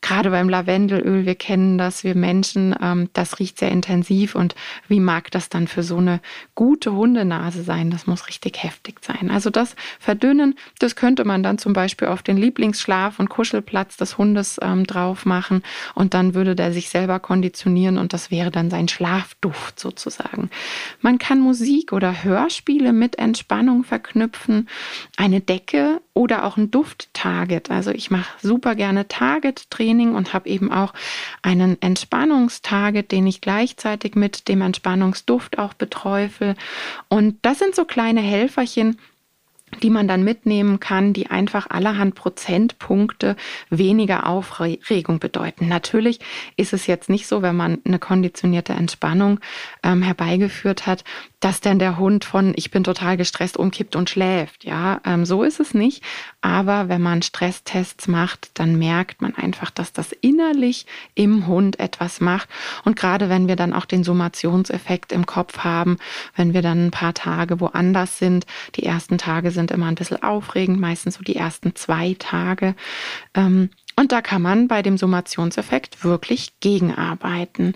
gerade 0.00 0.30
beim 0.30 0.48
Lavendelöl, 0.48 1.26
wir 1.26 1.34
kennen 1.34 1.76
das, 1.76 2.04
wir 2.04 2.14
Menschen, 2.14 2.74
ähm, 2.80 3.10
das 3.14 3.40
riecht 3.40 3.58
sehr 3.58 3.70
intensiv 3.70 4.34
und 4.34 4.54
wie 4.86 5.00
mag 5.00 5.30
das 5.32 5.48
dann 5.48 5.66
für 5.66 5.82
so 5.82 5.96
eine 5.96 6.20
gute 6.54 6.92
Hundenase 6.92 7.62
sein? 7.62 7.90
Das 7.90 8.06
muss 8.06 8.28
richtig 8.28 8.62
heftig 8.62 9.00
sein. 9.02 9.30
Also 9.30 9.50
das 9.50 9.74
Verdünnen, 9.98 10.54
das 10.78 10.94
könnte 10.94 11.24
man 11.24 11.42
dann 11.42 11.58
zum 11.58 11.72
Beispiel 11.72 12.08
auf 12.08 12.22
den 12.22 12.38
Lieblingsschlaf- 12.38 13.18
und 13.18 13.28
Kuschelplatz 13.28 13.96
des 13.96 14.18
Hundes 14.18 14.58
ähm, 14.62 14.86
drauf 14.86 15.26
machen 15.26 15.62
und 15.94 16.14
dann 16.14 16.34
würde 16.34 16.54
der 16.54 16.72
sich 16.72 16.88
selber 16.88 17.18
konditionieren 17.18 17.98
und 17.98 18.12
das 18.12 18.30
wäre 18.30 18.50
dann 18.50 18.70
sein 18.70 18.88
Schlafduft 18.88 19.80
sozusagen. 19.80 20.48
Man 21.00 21.18
kann 21.18 21.40
Musik 21.40 21.92
oder 21.92 22.22
Hörspiele 22.22 22.92
mit 22.92 23.18
Entspannung 23.18 23.82
verknüpfen, 23.84 24.68
eine 25.16 25.40
Decke 25.40 26.00
oder 26.14 26.44
auch 26.44 26.56
ein 26.56 26.70
Duft-Target. 26.70 27.70
Also 27.70 27.90
ich 27.90 28.10
mache 28.10 28.28
super 28.40 28.74
gerne 28.74 29.08
Target-Training 29.08 29.87
und 29.96 30.34
habe 30.34 30.48
eben 30.48 30.70
auch 30.70 30.92
einen 31.42 31.80
Entspannungstarget, 31.80 33.10
den 33.10 33.26
ich 33.26 33.40
gleichzeitig 33.40 34.14
mit 34.14 34.48
dem 34.48 34.60
Entspannungsduft 34.60 35.58
auch 35.58 35.74
beträufel. 35.74 36.54
Und 37.08 37.38
das 37.42 37.58
sind 37.58 37.74
so 37.74 37.84
kleine 37.84 38.20
Helferchen, 38.20 38.98
die 39.82 39.90
man 39.90 40.08
dann 40.08 40.24
mitnehmen 40.24 40.80
kann, 40.80 41.12
die 41.12 41.30
einfach 41.30 41.68
allerhand 41.70 42.14
Prozentpunkte 42.14 43.36
weniger 43.70 44.26
Aufregung 44.26 45.18
bedeuten. 45.18 45.68
Natürlich 45.68 46.20
ist 46.56 46.72
es 46.72 46.86
jetzt 46.86 47.08
nicht 47.08 47.26
so, 47.26 47.42
wenn 47.42 47.56
man 47.56 47.78
eine 47.84 47.98
konditionierte 47.98 48.72
Entspannung 48.72 49.40
ähm, 49.82 50.02
herbeigeführt 50.02 50.86
hat, 50.86 51.04
dass 51.40 51.60
dann 51.60 51.78
der 51.78 51.98
Hund 51.98 52.24
von 52.24 52.52
ich 52.56 52.70
bin 52.70 52.82
total 52.82 53.16
gestresst 53.16 53.56
umkippt 53.56 53.94
und 53.94 54.10
schläft. 54.10 54.64
Ja, 54.64 55.00
ähm, 55.04 55.24
so 55.24 55.42
ist 55.44 55.60
es 55.60 55.74
nicht. 55.74 56.02
Aber 56.40 56.88
wenn 56.88 57.02
man 57.02 57.22
Stresstests 57.22 58.08
macht, 58.08 58.50
dann 58.54 58.76
merkt 58.76 59.22
man 59.22 59.34
einfach, 59.34 59.70
dass 59.70 59.92
das 59.92 60.12
innerlich 60.12 60.86
im 61.14 61.46
Hund 61.46 61.78
etwas 61.78 62.20
macht. 62.20 62.48
Und 62.84 62.96
gerade 62.96 63.28
wenn 63.28 63.46
wir 63.46 63.56
dann 63.56 63.72
auch 63.72 63.84
den 63.84 64.02
Summationseffekt 64.02 65.12
im 65.12 65.26
Kopf 65.26 65.58
haben, 65.58 65.98
wenn 66.34 66.54
wir 66.54 66.62
dann 66.62 66.86
ein 66.86 66.90
paar 66.90 67.14
Tage 67.14 67.60
woanders 67.60 68.18
sind, 68.18 68.46
die 68.74 68.84
ersten 68.84 69.18
Tage 69.18 69.50
sind 69.50 69.57
immer 69.66 69.86
ein 69.86 69.94
bisschen 69.94 70.22
aufregend, 70.22 70.80
meistens 70.80 71.14
so 71.14 71.22
die 71.22 71.36
ersten 71.36 71.74
zwei 71.74 72.14
Tage. 72.18 72.74
Ähm, 73.34 73.70
und 73.98 74.12
da 74.12 74.22
kann 74.22 74.42
man 74.42 74.68
bei 74.68 74.80
dem 74.80 74.96
Summationseffekt 74.96 76.04
wirklich 76.04 76.52
gegenarbeiten. 76.60 77.74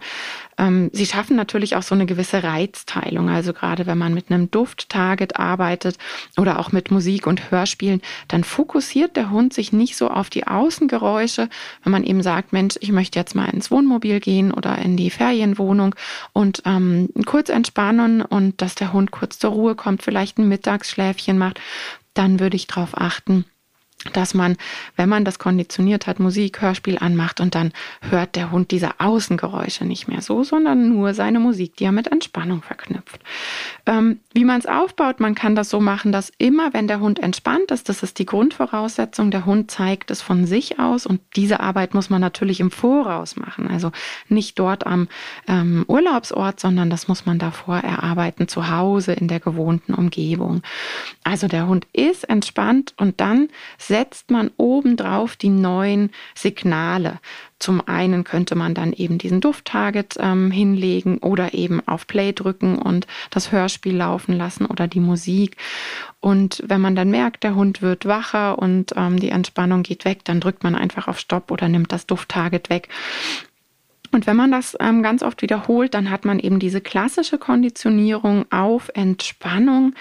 Ähm, 0.57 0.89
sie 0.93 1.05
schaffen 1.05 1.35
natürlich 1.35 1.75
auch 1.75 1.83
so 1.83 1.97
eine 1.97 2.07
gewisse 2.07 2.45
Reizteilung. 2.45 3.29
Also 3.29 3.53
gerade 3.53 3.87
wenn 3.87 3.99
man 3.99 4.15
mit 4.15 4.31
einem 4.31 4.49
Duft-Target 4.49 5.41
arbeitet 5.41 5.99
oder 6.37 6.61
auch 6.61 6.71
mit 6.71 6.93
Musik 6.93 7.27
und 7.27 7.51
Hörspielen, 7.51 8.03
dann 8.29 8.45
fokussiert 8.45 9.17
der 9.17 9.31
Hund 9.31 9.53
sich 9.53 9.73
nicht 9.73 9.97
so 9.97 10.11
auf 10.11 10.31
die 10.31 10.47
Außengeräusche. 10.47 11.49
Wenn 11.83 11.91
man 11.91 12.05
eben 12.05 12.23
sagt, 12.23 12.53
Mensch, 12.53 12.77
ich 12.79 12.93
möchte 12.93 13.19
jetzt 13.19 13.35
mal 13.35 13.49
ins 13.49 13.73
Wohnmobil 13.73 14.21
gehen 14.21 14.53
oder 14.53 14.79
in 14.79 14.97
die 14.97 15.11
Ferienwohnung 15.11 15.97
und 16.33 16.63
ähm, 16.67 17.09
kurz 17.27 17.49
entspannen 17.49 18.23
und 18.23 18.63
dass 18.63 18.77
der 18.77 18.93
Hund 18.93 19.11
kurz 19.11 19.41
zur 19.41 19.51
Ruhe 19.51 19.75
kommt, 19.75 20.05
vielleicht 20.05 20.39
ein 20.39 20.47
Mittagsschläfchen 20.47 21.37
macht, 21.37 21.61
dann 22.15 22.39
würde 22.39 22.55
ich 22.55 22.69
darauf 22.69 22.97
achten, 22.97 23.45
dass 24.13 24.35
man, 24.35 24.57
wenn 24.97 25.09
man 25.09 25.25
das 25.25 25.39
konditioniert 25.39 26.07
hat, 26.07 26.19
Musik, 26.19 26.61
Hörspiel 26.61 26.99
anmacht 26.99 27.41
und 27.41 27.55
dann 27.55 27.73
hört 28.11 28.35
der 28.37 28.51
Hund 28.51 28.71
diese 28.71 29.01
Außengeräusche 29.01 29.85
nicht 29.85 30.09
mehr 30.09 30.23
so, 30.23 30.43
sondern 30.43 30.89
nur 30.89 31.15
seine 31.15 31.39
Musik, 31.39 31.77
die 31.77 31.85
er 31.85 31.93
mit 31.93 32.09
Entspannung 32.09 32.63
verknüpft. 32.63 33.21
Ähm, 33.87 34.21
wie 34.33 34.45
man 34.45 34.59
es 34.59 34.67
aufbaut, 34.67 35.21
man 35.21 35.35
kann 35.35 35.55
das 35.55 35.71
so 35.71 35.81
machen, 35.81 36.11
dass 36.11 36.33
immer, 36.39 36.73
wenn 36.73 36.89
der 36.89 37.01
Hund 37.01 37.21
entspannt 37.21 37.71
ist, 37.71 37.89
das 37.89 38.03
ist 38.03 38.19
die 38.19 38.27
Grundvoraussetzung, 38.27 39.31
der 39.31 39.47
Hund 39.47 39.71
zeigt 39.71 40.11
es 40.11 40.21
von 40.21 40.47
sich 40.47 40.79
aus 40.79 41.07
und 41.07 41.21
diese 41.37 41.61
Arbeit 41.61 41.95
muss 41.95 42.11
man 42.11 42.21
natürlich 42.21 42.61
im 42.61 42.71
Voraus 42.71 43.37
machen, 43.37 43.69
also 43.69 43.93
nicht 44.29 44.59
dort 44.59 44.87
am 44.87 45.09
ähm, 45.47 45.85
Urlaubsort, 45.87 46.59
sondern 46.59 46.91
das 46.91 47.09
muss 47.09 47.27
man 47.27 47.39
davor 47.39 47.79
erarbeiten, 47.79 48.49
zu 48.49 48.71
Hause 48.71 49.13
in 49.13 49.29
der 49.29 49.41
gewohnten 49.41 49.95
Umgebung. 49.95 50.63
Also 51.23 51.47
der 51.47 51.69
Hund 51.69 51.87
ist 51.93 52.29
entspannt 52.29 52.95
und 52.97 53.21
dann 53.21 53.49
setzt 53.93 54.31
man 54.31 54.51
obendrauf 54.57 55.37
die 55.37 55.51
neuen 55.51 56.13
Signale. 56.35 57.21
Zum 57.59 57.87
einen 57.87 58.25
könnte 58.25 58.55
man 58.55 58.73
dann 58.73 58.95
eben 58.95 59.19
diesen 59.19 59.43
Dufttarget 59.43 60.17
ähm, 60.19 60.51
hinlegen 60.51 61.19
oder 61.19 61.53
eben 61.53 61.87
auf 61.87 62.07
Play 62.07 62.33
drücken 62.33 62.79
und 62.79 63.07
das 63.29 63.53
Hörspiel 63.53 63.95
laufen 63.95 64.35
lassen 64.35 64.65
oder 64.65 64.89
die 64.89 64.99
Musik. 64.99 65.59
Und 66.21 66.63
wenn 66.67 66.81
man 66.81 66.97
dann 66.97 67.11
merkt, 67.11 67.45
der 67.45 67.55
Hund 67.55 67.83
wird 67.83 68.07
wacher 68.07 68.59
und 68.59 68.95
ähm, 68.97 69.21
die 69.21 69.29
Entspannung 69.29 69.83
geht 69.83 70.07
weg, 70.07 70.25
dann 70.25 70.41
drückt 70.41 70.65
man 70.65 70.75
einfach 70.75 71.07
auf 71.07 71.19
Stopp 71.19 71.51
oder 71.51 71.69
nimmt 71.69 71.93
das 71.93 72.07
Dufttarget 72.07 72.71
weg. 72.71 72.89
Und 74.13 74.27
wenn 74.27 74.37
man 74.37 74.53
das 74.53 74.77
ähm, 74.79 75.03
ganz 75.03 75.23
oft 75.23 75.41
wiederholt, 75.41 75.95
dann 75.95 76.11
hat 76.11 76.27
man 76.27 76.39
eben 76.39 76.59
diese 76.59 76.83
klassische 76.83 77.39
Konditionierung 77.39 78.45
auf 78.53 78.91
Entspannung. 78.95 79.95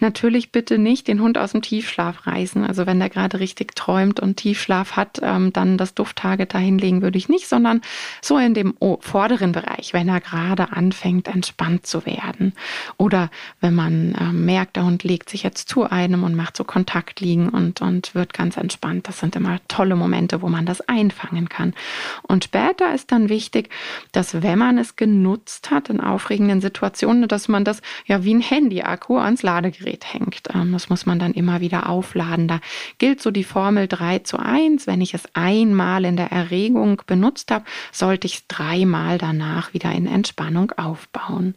Natürlich 0.00 0.52
bitte 0.52 0.78
nicht 0.78 1.06
den 1.06 1.20
Hund 1.20 1.36
aus 1.36 1.52
dem 1.52 1.60
Tiefschlaf 1.60 2.26
reißen. 2.26 2.64
Also 2.64 2.86
wenn 2.86 2.98
der 2.98 3.10
gerade 3.10 3.40
richtig 3.40 3.76
träumt 3.76 4.20
und 4.20 4.38
Tiefschlaf 4.38 4.96
hat, 4.96 5.20
ähm, 5.22 5.52
dann 5.52 5.76
das 5.76 5.92
Dufttarget 5.92 6.54
dahinlegen 6.54 7.02
würde 7.02 7.18
ich 7.18 7.28
nicht, 7.28 7.46
sondern 7.46 7.82
so 8.22 8.38
in 8.38 8.54
dem 8.54 8.74
vorderen 9.00 9.52
Bereich, 9.52 9.92
wenn 9.92 10.08
er 10.08 10.22
gerade 10.22 10.72
anfängt, 10.72 11.28
entspannt 11.28 11.86
zu 11.86 12.06
werden. 12.06 12.54
Oder 12.96 13.30
wenn 13.60 13.74
man 13.74 14.16
ähm, 14.18 14.46
merkt, 14.46 14.76
der 14.76 14.86
Hund 14.86 15.04
legt 15.04 15.28
sich 15.28 15.42
jetzt 15.42 15.68
zu 15.68 15.84
einem 15.84 16.24
und 16.24 16.34
macht 16.34 16.56
so 16.56 16.64
Kontakt 16.64 17.20
liegen 17.20 17.50
und, 17.50 17.82
und 17.82 18.14
wird 18.14 18.32
ganz 18.32 18.56
entspannt. 18.56 19.08
Das 19.08 19.20
sind 19.20 19.36
immer 19.36 19.58
tolle 19.68 19.94
Momente, 19.94 20.40
wo 20.40 20.48
man 20.48 20.64
das 20.64 20.80
einfangen 20.80 21.50
kann. 21.50 21.74
Und 22.22 22.44
später 22.44 22.94
ist 22.94 23.12
dann 23.12 23.28
wichtig, 23.28 23.57
wichtig, 23.58 23.70
dass 24.12 24.42
wenn 24.42 24.58
man 24.58 24.78
es 24.78 24.96
genutzt 24.96 25.70
hat 25.70 25.90
in 25.90 26.00
aufregenden 26.00 26.60
Situationen, 26.60 27.28
dass 27.28 27.48
man 27.48 27.64
das 27.64 27.82
ja 28.06 28.24
wie 28.24 28.34
ein 28.34 28.40
Handy-Akku 28.40 29.18
ans 29.18 29.42
Ladegerät 29.42 30.12
hängt. 30.12 30.42
Ähm, 30.54 30.72
das 30.72 30.88
muss 30.88 31.06
man 31.06 31.18
dann 31.18 31.34
immer 31.34 31.60
wieder 31.60 31.88
aufladen. 31.88 32.48
Da 32.48 32.60
gilt 32.98 33.20
so 33.20 33.30
die 33.30 33.44
Formel 33.44 33.88
3 33.88 34.20
zu 34.20 34.38
1. 34.38 34.86
Wenn 34.86 35.00
ich 35.00 35.14
es 35.14 35.24
einmal 35.34 36.04
in 36.04 36.16
der 36.16 36.32
Erregung 36.32 37.02
benutzt 37.06 37.50
habe, 37.50 37.64
sollte 37.92 38.26
ich 38.26 38.34
es 38.36 38.46
dreimal 38.48 39.18
danach 39.18 39.74
wieder 39.74 39.92
in 39.92 40.06
Entspannung 40.06 40.72
aufbauen. 40.72 41.54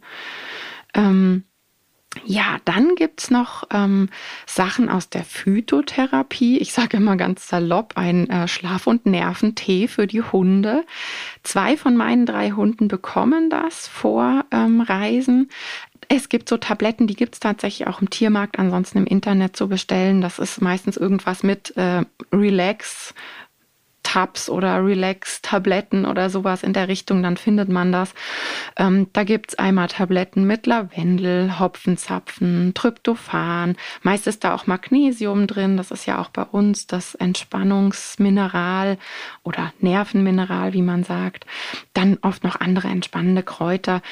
Ähm, 0.94 1.44
ja, 2.24 2.58
dann 2.64 2.94
gibt's 2.94 3.30
noch 3.30 3.64
ähm, 3.72 4.08
Sachen 4.46 4.88
aus 4.88 5.08
der 5.08 5.24
Phytotherapie. 5.24 6.58
Ich 6.58 6.72
sage 6.72 6.98
immer 6.98 7.16
ganz 7.16 7.48
salopp, 7.48 7.94
ein 7.96 8.28
äh, 8.28 8.48
Schlaf- 8.48 8.86
und 8.86 9.06
Nerventee 9.06 9.88
für 9.88 10.06
die 10.06 10.22
Hunde. 10.22 10.84
Zwei 11.42 11.76
von 11.76 11.96
meinen 11.96 12.26
drei 12.26 12.50
Hunden 12.50 12.88
bekommen 12.88 13.50
das 13.50 13.88
vor 13.88 14.44
ähm, 14.50 14.80
Reisen. 14.80 15.50
Es 16.08 16.28
gibt 16.28 16.48
so 16.48 16.58
Tabletten, 16.58 17.06
die 17.06 17.16
gibt's 17.16 17.40
tatsächlich 17.40 17.88
auch 17.88 18.02
im 18.02 18.10
Tiermarkt, 18.10 18.58
ansonsten 18.58 18.98
im 18.98 19.06
Internet 19.06 19.56
zu 19.56 19.68
bestellen. 19.68 20.20
Das 20.20 20.38
ist 20.38 20.60
meistens 20.60 20.96
irgendwas 20.98 21.42
mit 21.42 21.74
äh, 21.76 22.04
Relax, 22.32 23.14
Tabs 24.02 24.48
oder 24.48 24.84
Relax-Tabletten 24.84 26.04
oder 26.04 26.30
sowas 26.30 26.62
in 26.62 26.72
der 26.72 26.88
Richtung, 26.88 27.22
dann 27.22 27.36
findet 27.36 27.68
man 27.68 27.92
das. 27.92 28.14
Ähm, 28.76 29.08
da 29.12 29.24
gibt's 29.24 29.54
einmal 29.54 29.88
Tabletten 29.88 30.44
mit 30.46 30.66
Lavendel, 30.66 31.58
Hopfenzapfen, 31.58 32.72
Tryptophan. 32.74 33.76
Meist 34.02 34.26
ist 34.26 34.44
da 34.44 34.54
auch 34.54 34.66
Magnesium 34.66 35.46
drin. 35.46 35.76
Das 35.76 35.90
ist 35.90 36.06
ja 36.06 36.20
auch 36.20 36.28
bei 36.28 36.42
uns 36.42 36.86
das 36.86 37.14
Entspannungsmineral 37.14 38.98
oder 39.42 39.72
Nervenmineral, 39.80 40.72
wie 40.72 40.82
man 40.82 41.04
sagt. 41.04 41.46
Dann 41.94 42.18
oft 42.22 42.44
noch 42.44 42.60
andere 42.60 42.88
entspannende 42.88 43.42
Kräuter 43.42 44.02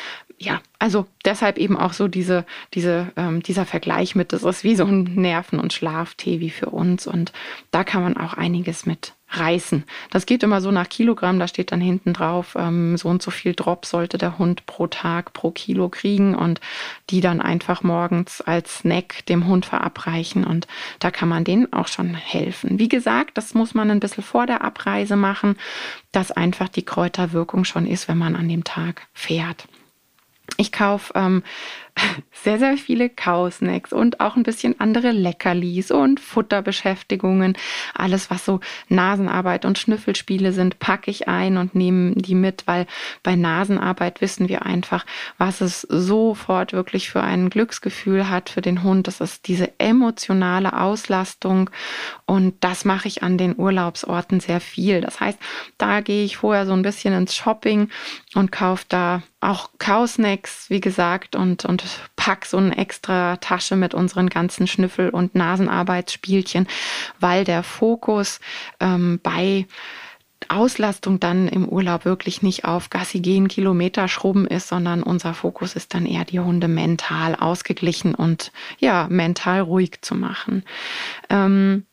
ja, 0.42 0.62
also 0.78 1.06
deshalb 1.26 1.58
eben 1.58 1.76
auch 1.76 1.92
so 1.92 2.08
diese, 2.08 2.46
diese, 2.72 3.12
ähm, 3.16 3.42
dieser 3.42 3.66
Vergleich 3.66 4.14
mit, 4.14 4.32
das 4.32 4.42
ist 4.42 4.64
wie 4.64 4.74
so 4.74 4.86
ein 4.86 5.04
Nerven- 5.14 5.60
und 5.60 5.74
Schlaftee 5.74 6.40
wie 6.40 6.48
für 6.48 6.70
uns. 6.70 7.06
Und 7.06 7.32
da 7.70 7.84
kann 7.84 8.02
man 8.02 8.16
auch 8.16 8.32
einiges 8.32 8.86
mit 8.86 9.12
reißen. 9.30 9.84
Das 10.10 10.26
geht 10.26 10.42
immer 10.42 10.60
so 10.60 10.70
nach 10.70 10.88
Kilogramm, 10.88 11.38
da 11.38 11.46
steht 11.46 11.72
dann 11.72 11.80
hinten 11.80 12.12
drauf, 12.12 12.56
ähm, 12.58 12.96
so 12.96 13.08
und 13.08 13.22
so 13.22 13.30
viel 13.30 13.54
Drop 13.54 13.86
sollte 13.86 14.18
der 14.18 14.38
Hund 14.38 14.66
pro 14.66 14.86
Tag, 14.88 15.32
pro 15.32 15.50
Kilo 15.50 15.88
kriegen 15.88 16.34
und 16.34 16.60
die 17.10 17.20
dann 17.20 17.40
einfach 17.40 17.82
morgens 17.82 18.40
als 18.40 18.78
Snack 18.78 19.24
dem 19.26 19.46
Hund 19.46 19.66
verabreichen 19.66 20.44
und 20.44 20.66
da 20.98 21.10
kann 21.10 21.28
man 21.28 21.44
denen 21.44 21.72
auch 21.72 21.88
schon 21.88 22.14
helfen. 22.14 22.78
Wie 22.78 22.88
gesagt, 22.88 23.38
das 23.38 23.54
muss 23.54 23.74
man 23.74 23.90
ein 23.90 24.00
bisschen 24.00 24.24
vor 24.24 24.46
der 24.46 24.62
Abreise 24.62 25.16
machen, 25.16 25.56
dass 26.12 26.32
einfach 26.32 26.68
die 26.68 26.84
Kräuterwirkung 26.84 27.64
schon 27.64 27.86
ist, 27.86 28.08
wenn 28.08 28.18
man 28.18 28.34
an 28.34 28.48
dem 28.48 28.64
Tag 28.64 29.06
fährt. 29.12 29.68
Ich 30.56 30.72
kaufe 30.72 31.12
ähm, 31.14 31.42
sehr, 32.32 32.58
sehr 32.58 32.76
viele 32.76 33.08
Kausnacks 33.08 33.92
und 33.92 34.20
auch 34.20 34.36
ein 34.36 34.42
bisschen 34.42 34.78
andere 34.80 35.10
Leckerlis 35.10 35.90
und 35.90 36.20
Futterbeschäftigungen. 36.20 37.56
Alles, 37.94 38.30
was 38.30 38.44
so 38.44 38.60
Nasenarbeit 38.88 39.64
und 39.64 39.78
Schnüffelspiele 39.78 40.52
sind, 40.52 40.78
packe 40.78 41.10
ich 41.10 41.28
ein 41.28 41.56
und 41.56 41.74
nehme 41.74 42.12
die 42.14 42.34
mit, 42.34 42.66
weil 42.66 42.86
bei 43.22 43.36
Nasenarbeit 43.36 44.20
wissen 44.20 44.48
wir 44.48 44.64
einfach, 44.64 45.04
was 45.38 45.60
es 45.60 45.82
sofort 45.82 46.72
wirklich 46.72 47.10
für 47.10 47.22
ein 47.22 47.50
Glücksgefühl 47.50 48.28
hat 48.28 48.48
für 48.48 48.62
den 48.62 48.82
Hund. 48.82 49.06
Das 49.06 49.20
ist 49.20 49.48
diese 49.48 49.78
emotionale 49.78 50.80
Auslastung 50.80 51.70
und 52.26 52.54
das 52.60 52.84
mache 52.84 53.08
ich 53.08 53.22
an 53.22 53.38
den 53.38 53.58
Urlaubsorten 53.58 54.40
sehr 54.40 54.60
viel. 54.60 55.00
Das 55.00 55.20
heißt, 55.20 55.38
da 55.78 56.00
gehe 56.00 56.24
ich 56.24 56.36
vorher 56.38 56.66
so 56.66 56.72
ein 56.72 56.82
bisschen 56.82 57.14
ins 57.14 57.34
Shopping 57.34 57.90
und 58.34 58.52
kaufe 58.52 58.84
da 58.88 59.22
auch 59.40 59.70
Kausnacks, 59.78 60.68
wie 60.68 60.80
gesagt, 60.80 61.34
und, 61.34 61.64
und 61.64 61.82
pack 62.16 62.44
so 62.44 62.58
eine 62.58 62.76
extra 62.76 63.36
Tasche 63.36 63.74
mit 63.74 63.94
unseren 63.94 64.28
ganzen 64.28 64.66
Schnüffel- 64.66 65.10
und 65.10 65.34
Nasenarbeitsspielchen, 65.34 66.68
weil 67.18 67.44
der 67.44 67.62
Fokus 67.62 68.40
ähm, 68.80 69.18
bei 69.22 69.66
Auslastung 70.48 71.20
dann 71.20 71.48
im 71.48 71.68
Urlaub 71.68 72.04
wirklich 72.04 72.42
nicht 72.42 72.64
auf 72.64 72.90
Gassi 72.90 73.20
gehen, 73.20 73.48
Kilometer 73.48 74.08
schrubben 74.08 74.46
ist, 74.46 74.68
sondern 74.68 75.02
unser 75.02 75.34
Fokus 75.34 75.76
ist 75.76 75.94
dann 75.94 76.06
eher 76.06 76.24
die 76.24 76.40
Hunde 76.40 76.68
mental 76.68 77.34
ausgeglichen 77.34 78.14
und 78.14 78.52
ja, 78.78 79.06
mental 79.08 79.60
ruhig 79.60 80.02
zu 80.02 80.14
machen. 80.14 80.64
Ähm, 81.28 81.86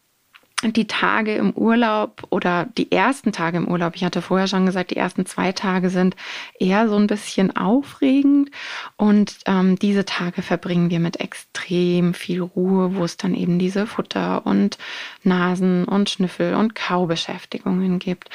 die 0.64 0.88
Tage 0.88 1.36
im 1.36 1.52
Urlaub 1.52 2.24
oder 2.32 2.68
die 2.78 2.92
ersten 2.92 3.32
Tage 3.32 3.58
im 3.58 3.68
Urlaub, 3.68 3.96
ich 3.96 4.04
hatte 4.04 4.24
vorher 4.24 4.48
schon 4.48 4.66
gesagt, 4.66 4.90
die 4.90 4.98
ersten 4.98 5.28
zwei 5.28 5.52
Tage 5.52 5.92
sind 5.92 6.16
eher 6.60 6.90
so 6.90 6.96
ein 6.96 7.06
bisschen 7.06 7.56
aufregend 7.56 8.50
und 8.96 9.38
ähm, 9.46 9.78
diese 9.78 10.04
Tage 10.04 10.42
verbringen 10.42 10.90
wir 10.90 11.00
mit 11.00 11.20
extrem 11.20 12.16
viel 12.16 12.42
Ruhe, 12.42 12.96
wo 12.96 13.04
es 13.04 13.18
dann 13.18 13.36
eben 13.36 13.60
diese 13.60 13.86
Futter 13.86 14.48
und 14.48 14.80
Nasen 15.22 15.86
und 15.86 16.10
Schnüffel 16.10 16.56
und 16.56 16.74
Kaubeschäftigungen 16.74 18.00
gibt. 18.00 18.30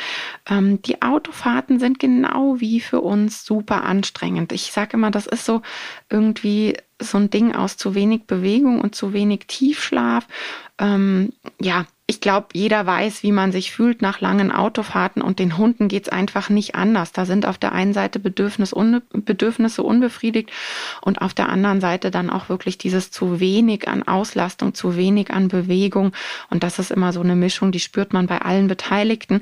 Ähm, 0.48 0.80
die 0.82 1.02
Autofahrten 1.02 1.80
sind 1.80 1.98
genau 1.98 2.60
wie 2.60 2.78
für 2.78 3.00
uns 3.00 3.44
super 3.44 3.82
anstrengend. 3.82 4.52
Ich 4.52 4.70
sage 4.70 4.96
immer, 4.96 5.10
das 5.10 5.26
ist 5.26 5.44
so 5.44 5.62
irgendwie 6.08 6.76
so 7.00 7.18
ein 7.18 7.30
Ding 7.30 7.52
aus 7.52 7.76
zu 7.76 7.96
wenig 7.96 8.28
Bewegung 8.28 8.80
und 8.80 8.94
zu 8.94 9.12
wenig 9.12 9.46
Tiefschlaf. 9.48 10.28
Ähm, 10.78 11.32
ja, 11.60 11.86
ich 12.12 12.21
glaube, 12.21 12.49
jeder 12.52 12.85
weiß, 12.85 13.23
wie 13.23 13.33
man 13.33 13.52
sich 13.52 13.73
fühlt 13.73 14.02
nach 14.02 14.21
langen 14.21 14.52
Autofahrten 14.52 15.23
und 15.23 15.38
den 15.38 15.57
Hunden 15.57 15.88
geht's 15.88 16.11
einfach 16.11 16.50
nicht 16.50 16.75
anders. 16.75 17.12
Da 17.12 17.25
sind 17.25 17.47
auf 17.47 17.57
der 17.57 17.73
einen 17.73 17.95
Seite 17.95 18.19
Bedürfnis 18.19 18.75
unbe 18.75 19.00
Bedürfnisse 19.14 19.83
unbefriedigt 19.83 20.50
und 21.00 21.23
auf 21.23 21.33
der 21.33 21.49
anderen 21.49 21.81
Seite 21.81 22.11
dann 22.11 22.28
auch 22.28 22.50
wirklich 22.50 22.76
dieses 22.76 23.11
zu 23.11 23.40
wenig 23.40 23.88
an 23.88 24.02
Auslastung, 24.02 24.75
zu 24.75 24.95
wenig 24.95 25.31
an 25.33 25.49
Bewegung. 25.49 26.12
Und 26.50 26.62
das 26.62 26.78
ist 26.78 26.90
immer 26.90 27.14
so 27.14 27.23
eine 27.23 27.35
Mischung, 27.35 27.73
die 27.73 27.81
spürt 27.81 28.12
man 28.12 28.26
bei 28.26 28.42
allen 28.42 28.69
Beteiligten. 28.69 29.40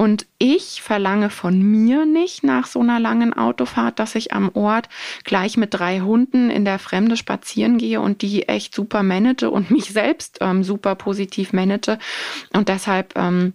Und 0.00 0.24
ich 0.38 0.80
verlange 0.80 1.28
von 1.28 1.60
mir 1.60 2.06
nicht 2.06 2.42
nach 2.42 2.66
so 2.66 2.80
einer 2.80 2.98
langen 2.98 3.34
Autofahrt, 3.34 3.98
dass 3.98 4.14
ich 4.14 4.32
am 4.32 4.50
Ort 4.54 4.88
gleich 5.24 5.58
mit 5.58 5.74
drei 5.74 6.00
Hunden 6.00 6.48
in 6.48 6.64
der 6.64 6.78
Fremde 6.78 7.18
spazieren 7.18 7.76
gehe 7.76 8.00
und 8.00 8.22
die 8.22 8.48
echt 8.48 8.74
super 8.74 9.02
manage 9.02 9.50
und 9.50 9.70
mich 9.70 9.92
selbst 9.92 10.38
ähm, 10.40 10.64
super 10.64 10.94
positiv 10.94 11.52
manage. 11.52 11.98
Und 12.54 12.70
deshalb 12.70 13.12
ähm, 13.14 13.52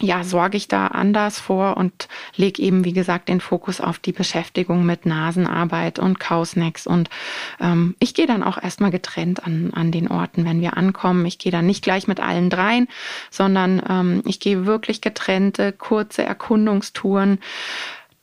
ja, 0.00 0.22
sorge 0.22 0.56
ich 0.56 0.68
da 0.68 0.88
anders 0.88 1.40
vor 1.40 1.76
und 1.76 2.08
lege 2.36 2.62
eben, 2.62 2.84
wie 2.84 2.92
gesagt, 2.92 3.28
den 3.28 3.40
Fokus 3.40 3.80
auf 3.80 3.98
die 3.98 4.12
Beschäftigung 4.12 4.86
mit 4.86 5.06
Nasenarbeit 5.06 5.98
und 5.98 6.20
Kausnacks. 6.20 6.86
Und 6.86 7.10
ähm, 7.60 7.96
ich 7.98 8.14
gehe 8.14 8.26
dann 8.26 8.42
auch 8.42 8.62
erstmal 8.62 8.90
getrennt 8.90 9.44
an, 9.44 9.72
an 9.74 9.90
den 9.90 10.08
Orten, 10.08 10.44
wenn 10.44 10.60
wir 10.60 10.76
ankommen. 10.76 11.26
Ich 11.26 11.38
gehe 11.38 11.52
dann 11.52 11.66
nicht 11.66 11.82
gleich 11.82 12.06
mit 12.06 12.20
allen 12.20 12.50
dreien, 12.50 12.88
sondern 13.30 13.82
ähm, 13.88 14.22
ich 14.24 14.40
gehe 14.40 14.66
wirklich 14.66 15.00
getrennte, 15.00 15.72
kurze 15.72 16.22
Erkundungstouren 16.22 17.40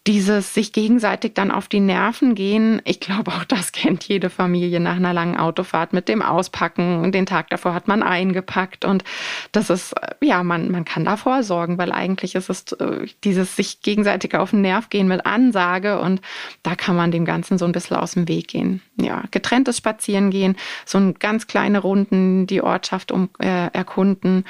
dieses 0.07 0.53
sich 0.53 0.71
gegenseitig 0.71 1.33
dann 1.33 1.49
auf 1.49 1.67
die 1.67 1.79
Nerven 1.79 2.35
gehen, 2.35 2.79
ich 2.85 2.99
glaube 2.99 3.31
auch 3.31 3.43
das 3.43 3.71
kennt 3.71 4.03
jede 4.03 4.29
Familie 4.29 4.79
nach 4.79 4.97
einer 4.97 5.13
langen 5.13 5.35
Autofahrt 5.35 5.93
mit 5.93 6.07
dem 6.07 6.21
Auspacken. 6.21 7.11
Den 7.11 7.25
Tag 7.25 7.49
davor 7.49 7.73
hat 7.73 7.87
man 7.87 8.03
eingepackt 8.03 8.85
und 8.85 9.03
das 9.51 9.71
ist, 9.71 9.93
äh, 9.93 10.13
ja, 10.21 10.43
man, 10.43 10.69
man 10.69 10.85
kann 10.85 11.05
da 11.05 11.17
vorsorgen, 11.17 11.77
weil 11.79 11.91
eigentlich 11.91 12.35
ist 12.35 12.49
es 12.49 12.71
äh, 12.73 13.07
dieses 13.23 13.55
sich 13.55 13.81
gegenseitig 13.81 14.35
auf 14.35 14.51
den 14.51 14.61
Nerv 14.61 14.89
gehen 14.89 15.07
mit 15.07 15.25
Ansage 15.25 15.99
und 15.99 16.21
da 16.61 16.75
kann 16.75 16.95
man 16.95 17.11
dem 17.11 17.25
Ganzen 17.25 17.57
so 17.57 17.65
ein 17.65 17.71
bisschen 17.71 17.97
aus 17.97 18.11
dem 18.11 18.27
Weg 18.27 18.49
gehen. 18.49 18.81
Ja, 18.97 19.23
getrenntes 19.31 19.77
Spazierengehen, 19.77 20.55
so 20.85 20.99
ein 20.99 21.15
ganz 21.15 21.47
kleine 21.47 21.79
Runden, 21.79 22.45
die 22.45 22.61
Ortschaft 22.61 23.11
um, 23.11 23.29
äh, 23.39 23.71
erkunden 23.73 24.45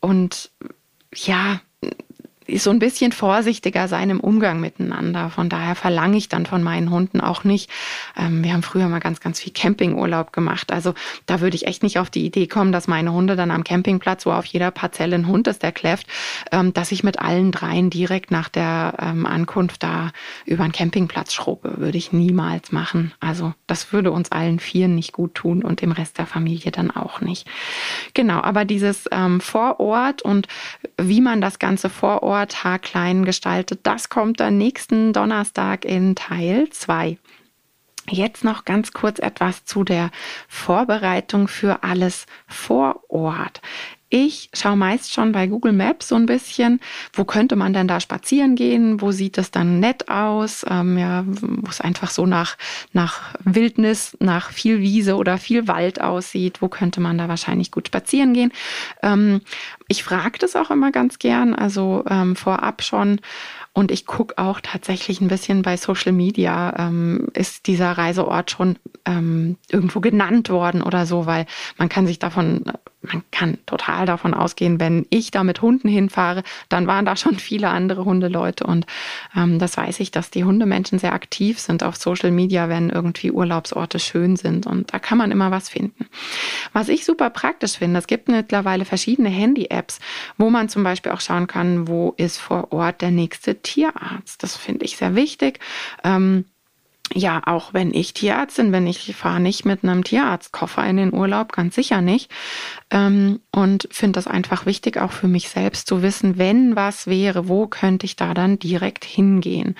und 0.00 0.50
ja, 1.14 1.60
so 2.58 2.70
ein 2.70 2.78
bisschen 2.78 3.12
vorsichtiger 3.12 3.88
sein 3.88 4.10
im 4.10 4.20
Umgang 4.20 4.60
miteinander. 4.60 5.30
Von 5.30 5.48
daher 5.48 5.74
verlange 5.74 6.16
ich 6.16 6.28
dann 6.28 6.46
von 6.46 6.62
meinen 6.62 6.90
Hunden 6.90 7.20
auch 7.20 7.44
nicht. 7.44 7.70
Ähm, 8.16 8.42
wir 8.44 8.52
haben 8.52 8.62
früher 8.62 8.88
mal 8.88 9.00
ganz, 9.00 9.20
ganz 9.20 9.40
viel 9.40 9.52
Campingurlaub 9.52 10.32
gemacht. 10.32 10.72
Also 10.72 10.94
da 11.26 11.40
würde 11.40 11.56
ich 11.56 11.66
echt 11.66 11.82
nicht 11.82 11.98
auf 11.98 12.10
die 12.10 12.24
Idee 12.24 12.46
kommen, 12.46 12.72
dass 12.72 12.88
meine 12.88 13.12
Hunde 13.12 13.36
dann 13.36 13.50
am 13.50 13.64
Campingplatz, 13.64 14.26
wo 14.26 14.32
auf 14.32 14.44
jeder 14.46 14.70
Parzelle 14.70 15.14
ein 15.14 15.26
Hund 15.26 15.46
ist, 15.46 15.62
der 15.62 15.72
kläfft, 15.72 16.06
ähm, 16.50 16.72
dass 16.72 16.92
ich 16.92 17.04
mit 17.04 17.18
allen 17.18 17.52
dreien 17.52 17.90
direkt 17.90 18.30
nach 18.30 18.48
der 18.48 18.94
ähm, 18.98 19.26
Ankunft 19.26 19.82
da 19.82 20.10
über 20.44 20.64
einen 20.64 20.72
Campingplatz 20.72 21.32
schrubbe. 21.32 21.74
Würde 21.78 21.98
ich 21.98 22.12
niemals 22.12 22.72
machen. 22.72 23.12
Also 23.20 23.54
das 23.66 23.92
würde 23.92 24.10
uns 24.10 24.32
allen 24.32 24.58
vieren 24.58 24.94
nicht 24.94 25.12
gut 25.12 25.34
tun 25.34 25.62
und 25.62 25.80
dem 25.80 25.92
Rest 25.92 26.18
der 26.18 26.26
Familie 26.26 26.72
dann 26.72 26.90
auch 26.90 27.20
nicht. 27.20 27.46
Genau, 28.14 28.40
aber 28.40 28.64
dieses 28.64 29.08
ähm, 29.10 29.40
Vorort 29.40 30.22
und 30.22 30.48
wie 30.98 31.20
man 31.20 31.40
das 31.40 31.58
Ganze 31.58 31.88
vor 31.88 32.22
Ort 32.22 32.41
Ort 32.48 32.78
klein 32.78 33.24
gestaltet. 33.24 33.80
Das 33.82 34.08
kommt 34.08 34.40
dann 34.40 34.58
nächsten 34.58 35.12
Donnerstag 35.12 35.84
in 35.84 36.14
Teil 36.14 36.68
2. 36.70 37.18
Jetzt 38.08 38.42
noch 38.44 38.64
ganz 38.64 38.92
kurz 38.92 39.18
etwas 39.18 39.64
zu 39.64 39.84
der 39.84 40.10
Vorbereitung 40.48 41.48
für 41.48 41.82
alles 41.84 42.26
vor 42.48 43.04
Ort. 43.08 43.60
Ich 44.14 44.50
schaue 44.52 44.76
meist 44.76 45.14
schon 45.14 45.32
bei 45.32 45.46
Google 45.46 45.72
Maps 45.72 46.08
so 46.08 46.16
ein 46.16 46.26
bisschen, 46.26 46.80
wo 47.14 47.24
könnte 47.24 47.56
man 47.56 47.72
denn 47.72 47.88
da 47.88 47.98
spazieren 47.98 48.56
gehen, 48.56 49.00
wo 49.00 49.10
sieht 49.10 49.38
es 49.38 49.50
dann 49.50 49.80
nett 49.80 50.10
aus, 50.10 50.66
ähm, 50.68 50.98
ja, 50.98 51.24
wo 51.26 51.70
es 51.70 51.80
einfach 51.80 52.10
so 52.10 52.26
nach, 52.26 52.58
nach 52.92 53.32
Wildnis, 53.42 54.14
nach 54.20 54.50
viel 54.50 54.80
Wiese 54.80 55.16
oder 55.16 55.38
viel 55.38 55.66
Wald 55.66 56.02
aussieht, 56.02 56.60
wo 56.60 56.68
könnte 56.68 57.00
man 57.00 57.16
da 57.16 57.28
wahrscheinlich 57.28 57.70
gut 57.70 57.86
spazieren 57.86 58.34
gehen. 58.34 58.52
Ähm, 59.02 59.40
ich 59.88 60.04
frage 60.04 60.38
das 60.38 60.56
auch 60.56 60.70
immer 60.70 60.92
ganz 60.92 61.18
gern, 61.18 61.54
also 61.54 62.04
ähm, 62.06 62.36
vorab 62.36 62.82
schon. 62.82 63.18
Und 63.74 63.90
ich 63.90 64.04
gucke 64.04 64.36
auch 64.36 64.60
tatsächlich 64.60 65.20
ein 65.20 65.28
bisschen 65.28 65.62
bei 65.62 65.76
Social 65.76 66.12
Media, 66.12 66.74
ähm, 66.78 67.28
ist 67.32 67.66
dieser 67.66 67.92
Reiseort 67.92 68.50
schon 68.50 68.76
ähm, 69.06 69.56
irgendwo 69.70 70.00
genannt 70.00 70.50
worden 70.50 70.82
oder 70.82 71.06
so, 71.06 71.24
weil 71.26 71.46
man 71.78 71.88
kann 71.88 72.06
sich 72.06 72.18
davon 72.18 72.64
man 73.02 73.22
kann 73.30 73.58
total 73.66 74.06
davon 74.06 74.32
ausgehen, 74.32 74.78
wenn 74.78 75.06
ich 75.10 75.30
da 75.30 75.42
mit 75.42 75.60
Hunden 75.60 75.88
hinfahre, 75.88 76.42
dann 76.68 76.86
waren 76.86 77.04
da 77.04 77.16
schon 77.16 77.38
viele 77.38 77.68
andere 77.68 78.04
Hundeleute. 78.04 78.64
Und 78.64 78.86
ähm, 79.36 79.58
das 79.58 79.76
weiß 79.76 80.00
ich, 80.00 80.10
dass 80.10 80.30
die 80.30 80.44
Hundemenschen 80.44 80.98
sehr 80.98 81.12
aktiv 81.12 81.58
sind 81.58 81.82
auf 81.82 81.96
Social 81.96 82.30
Media, 82.30 82.68
wenn 82.68 82.90
irgendwie 82.90 83.32
Urlaubsorte 83.32 83.98
schön 83.98 84.36
sind. 84.36 84.66
Und 84.66 84.92
da 84.92 84.98
kann 84.98 85.18
man 85.18 85.32
immer 85.32 85.50
was 85.50 85.68
finden. 85.68 86.06
Was 86.72 86.88
ich 86.88 87.04
super 87.04 87.30
praktisch 87.30 87.78
finde, 87.78 87.98
es 87.98 88.06
gibt 88.06 88.28
mittlerweile 88.28 88.84
verschiedene 88.84 89.30
Handy-Apps, 89.30 89.98
wo 90.38 90.50
man 90.50 90.68
zum 90.68 90.84
Beispiel 90.84 91.12
auch 91.12 91.20
schauen 91.20 91.48
kann, 91.48 91.88
wo 91.88 92.14
ist 92.16 92.38
vor 92.38 92.72
Ort 92.72 93.02
der 93.02 93.10
nächste 93.10 93.61
Tierarzt. 93.62 94.42
Das 94.42 94.56
finde 94.56 94.84
ich 94.84 94.96
sehr 94.96 95.14
wichtig. 95.14 95.60
Ähm, 96.04 96.46
ja, 97.14 97.42
auch 97.44 97.74
wenn 97.74 97.92
ich 97.92 98.14
Tierärztin 98.14 98.72
bin, 98.72 98.86
ich 98.86 99.14
fahre 99.14 99.40
nicht 99.40 99.64
mit 99.64 99.84
einem 99.84 100.04
Tierarztkoffer 100.04 100.84
in 100.86 100.96
den 100.96 101.14
Urlaub, 101.14 101.52
ganz 101.52 101.74
sicher 101.74 102.00
nicht. 102.00 102.30
Ähm, 102.90 103.40
und 103.50 103.88
finde 103.90 104.18
das 104.18 104.26
einfach 104.26 104.66
wichtig, 104.66 104.98
auch 104.98 105.12
für 105.12 105.28
mich 105.28 105.48
selbst 105.48 105.86
zu 105.88 106.02
wissen, 106.02 106.38
wenn 106.38 106.76
was 106.76 107.06
wäre, 107.06 107.48
wo 107.48 107.66
könnte 107.66 108.06
ich 108.06 108.16
da 108.16 108.34
dann 108.34 108.58
direkt 108.58 109.04
hingehen. 109.04 109.76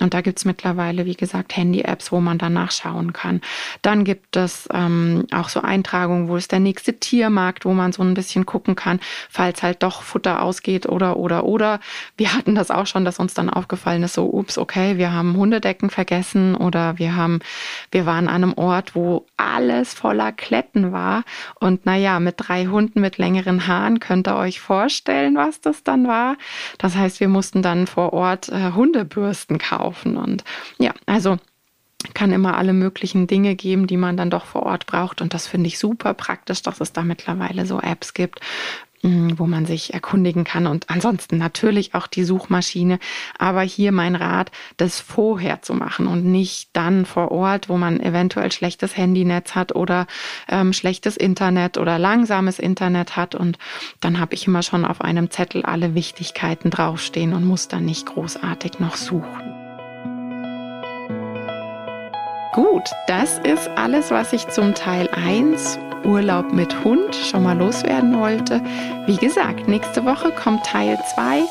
Und 0.00 0.14
da 0.14 0.20
gibt's 0.20 0.44
mittlerweile, 0.44 1.06
wie 1.06 1.16
gesagt, 1.16 1.56
Handy-Apps, 1.56 2.12
wo 2.12 2.20
man 2.20 2.38
dann 2.38 2.52
nachschauen 2.52 3.12
kann. 3.12 3.40
Dann 3.82 4.04
gibt 4.04 4.36
es 4.36 4.68
ähm, 4.72 5.26
auch 5.32 5.48
so 5.48 5.60
Eintragungen, 5.60 6.28
wo 6.28 6.36
ist 6.36 6.52
der 6.52 6.60
nächste 6.60 6.98
Tiermarkt, 6.98 7.64
wo 7.64 7.72
man 7.72 7.92
so 7.92 8.02
ein 8.02 8.14
bisschen 8.14 8.46
gucken 8.46 8.76
kann, 8.76 9.00
falls 9.28 9.62
halt 9.62 9.82
doch 9.82 10.02
Futter 10.02 10.42
ausgeht 10.42 10.86
oder, 10.86 11.16
oder, 11.16 11.44
oder. 11.44 11.80
Wir 12.16 12.34
hatten 12.34 12.54
das 12.54 12.70
auch 12.70 12.86
schon, 12.86 13.04
dass 13.04 13.18
uns 13.18 13.34
dann 13.34 13.50
aufgefallen 13.50 14.02
ist, 14.02 14.14
so, 14.14 14.26
ups, 14.32 14.58
okay, 14.58 14.98
wir 14.98 15.12
haben 15.12 15.36
Hundedecken 15.36 15.90
vergessen 15.90 16.54
oder 16.54 16.75
wir 16.96 17.16
haben, 17.16 17.40
wir 17.90 18.06
waren 18.06 18.28
an 18.28 18.44
einem 18.44 18.54
Ort, 18.54 18.94
wo 18.94 19.26
alles 19.36 19.94
voller 19.94 20.32
Kletten 20.32 20.92
war. 20.92 21.24
Und 21.60 21.86
naja, 21.86 22.20
mit 22.20 22.34
drei 22.38 22.66
Hunden 22.66 23.00
mit 23.00 23.18
längeren 23.18 23.66
Haaren 23.66 24.00
könnt 24.00 24.28
ihr 24.28 24.36
euch 24.36 24.60
vorstellen, 24.60 25.36
was 25.36 25.60
das 25.60 25.82
dann 25.82 26.06
war. 26.06 26.36
Das 26.78 26.96
heißt, 26.96 27.20
wir 27.20 27.28
mussten 27.28 27.62
dann 27.62 27.86
vor 27.86 28.12
Ort 28.12 28.48
äh, 28.48 28.72
Hundebürsten 28.72 29.58
kaufen. 29.58 30.16
Und 30.16 30.44
ja, 30.78 30.92
also 31.06 31.38
kann 32.14 32.32
immer 32.32 32.56
alle 32.56 32.72
möglichen 32.72 33.26
Dinge 33.26 33.54
geben, 33.54 33.86
die 33.86 33.96
man 33.96 34.16
dann 34.16 34.30
doch 34.30 34.44
vor 34.44 34.64
Ort 34.64 34.86
braucht. 34.86 35.20
Und 35.20 35.34
das 35.34 35.46
finde 35.46 35.68
ich 35.68 35.78
super 35.78 36.14
praktisch, 36.14 36.62
dass 36.62 36.80
es 36.80 36.92
da 36.92 37.02
mittlerweile 37.02 37.66
so 37.66 37.80
Apps 37.80 38.14
gibt, 38.14 38.40
wo 39.02 39.46
man 39.46 39.66
sich 39.66 39.94
erkundigen 39.94 40.44
kann 40.44 40.66
und 40.66 40.90
ansonsten 40.90 41.38
natürlich 41.38 41.94
auch 41.94 42.06
die 42.06 42.24
Suchmaschine. 42.24 42.98
Aber 43.38 43.62
hier 43.62 43.92
mein 43.92 44.16
Rat, 44.16 44.50
das 44.76 45.00
vorher 45.00 45.62
zu 45.62 45.74
machen 45.74 46.06
und 46.06 46.24
nicht 46.24 46.70
dann 46.72 47.06
vor 47.06 47.30
Ort, 47.30 47.68
wo 47.68 47.76
man 47.76 48.00
eventuell 48.00 48.50
schlechtes 48.52 48.96
Handynetz 48.96 49.54
hat 49.54 49.74
oder 49.74 50.06
ähm, 50.48 50.72
schlechtes 50.72 51.16
Internet 51.16 51.78
oder 51.78 51.98
langsames 51.98 52.58
Internet 52.58 53.16
hat. 53.16 53.34
Und 53.34 53.58
dann 54.00 54.18
habe 54.18 54.34
ich 54.34 54.46
immer 54.46 54.62
schon 54.62 54.84
auf 54.84 55.00
einem 55.00 55.30
Zettel 55.30 55.64
alle 55.64 55.94
Wichtigkeiten 55.94 56.70
draufstehen 56.70 57.32
und 57.32 57.44
muss 57.44 57.68
dann 57.68 57.84
nicht 57.84 58.06
großartig 58.06 58.80
noch 58.80 58.96
suchen. 58.96 59.52
Gut, 62.52 62.84
das 63.06 63.38
ist 63.40 63.68
alles, 63.76 64.10
was 64.10 64.32
ich 64.32 64.48
zum 64.48 64.74
Teil 64.74 65.10
1 65.10 65.78
Urlaub 66.06 66.52
mit 66.52 66.84
Hund 66.84 67.14
schon 67.14 67.42
mal 67.42 67.58
loswerden 67.58 68.18
wollte. 68.18 68.62
Wie 69.06 69.16
gesagt, 69.16 69.68
nächste 69.68 70.04
Woche 70.04 70.30
kommt 70.30 70.64
Teil 70.64 70.98
2 71.14 71.42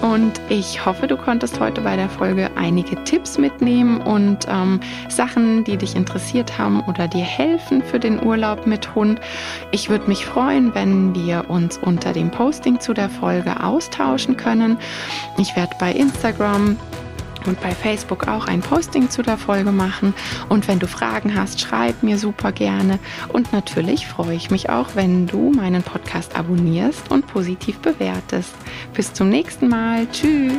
und 0.00 0.40
ich 0.48 0.86
hoffe, 0.86 1.08
du 1.08 1.16
konntest 1.16 1.58
heute 1.58 1.80
bei 1.80 1.96
der 1.96 2.08
Folge 2.08 2.50
einige 2.56 3.02
Tipps 3.04 3.36
mitnehmen 3.36 4.00
und 4.00 4.46
ähm, 4.48 4.80
Sachen, 5.08 5.64
die 5.64 5.76
dich 5.76 5.96
interessiert 5.96 6.56
haben 6.56 6.80
oder 6.82 7.08
dir 7.08 7.24
helfen 7.24 7.82
für 7.82 7.98
den 7.98 8.24
Urlaub 8.24 8.66
mit 8.66 8.94
Hund. 8.94 9.20
Ich 9.72 9.90
würde 9.90 10.06
mich 10.06 10.24
freuen, 10.24 10.74
wenn 10.74 11.14
wir 11.14 11.50
uns 11.50 11.78
unter 11.78 12.12
dem 12.12 12.30
Posting 12.30 12.80
zu 12.80 12.94
der 12.94 13.10
Folge 13.10 13.62
austauschen 13.62 14.36
können. 14.36 14.78
Ich 15.36 15.56
werde 15.56 15.74
bei 15.80 15.92
Instagram 15.92 16.76
und 17.46 17.60
bei 17.60 17.72
Facebook 17.72 18.28
auch 18.28 18.46
ein 18.46 18.60
Posting 18.60 19.10
zu 19.10 19.22
der 19.22 19.38
Folge 19.38 19.72
machen. 19.72 20.14
Und 20.48 20.68
wenn 20.68 20.78
du 20.78 20.86
Fragen 20.86 21.34
hast, 21.34 21.60
schreib 21.60 22.02
mir 22.02 22.18
super 22.18 22.52
gerne. 22.52 22.98
Und 23.28 23.52
natürlich 23.52 24.06
freue 24.06 24.34
ich 24.34 24.50
mich 24.50 24.70
auch, 24.70 24.88
wenn 24.94 25.26
du 25.26 25.52
meinen 25.52 25.82
Podcast 25.82 26.36
abonnierst 26.36 27.10
und 27.10 27.26
positiv 27.26 27.78
bewertest. 27.78 28.54
Bis 28.94 29.12
zum 29.12 29.28
nächsten 29.28 29.68
Mal. 29.68 30.06
Tschüss. 30.10 30.54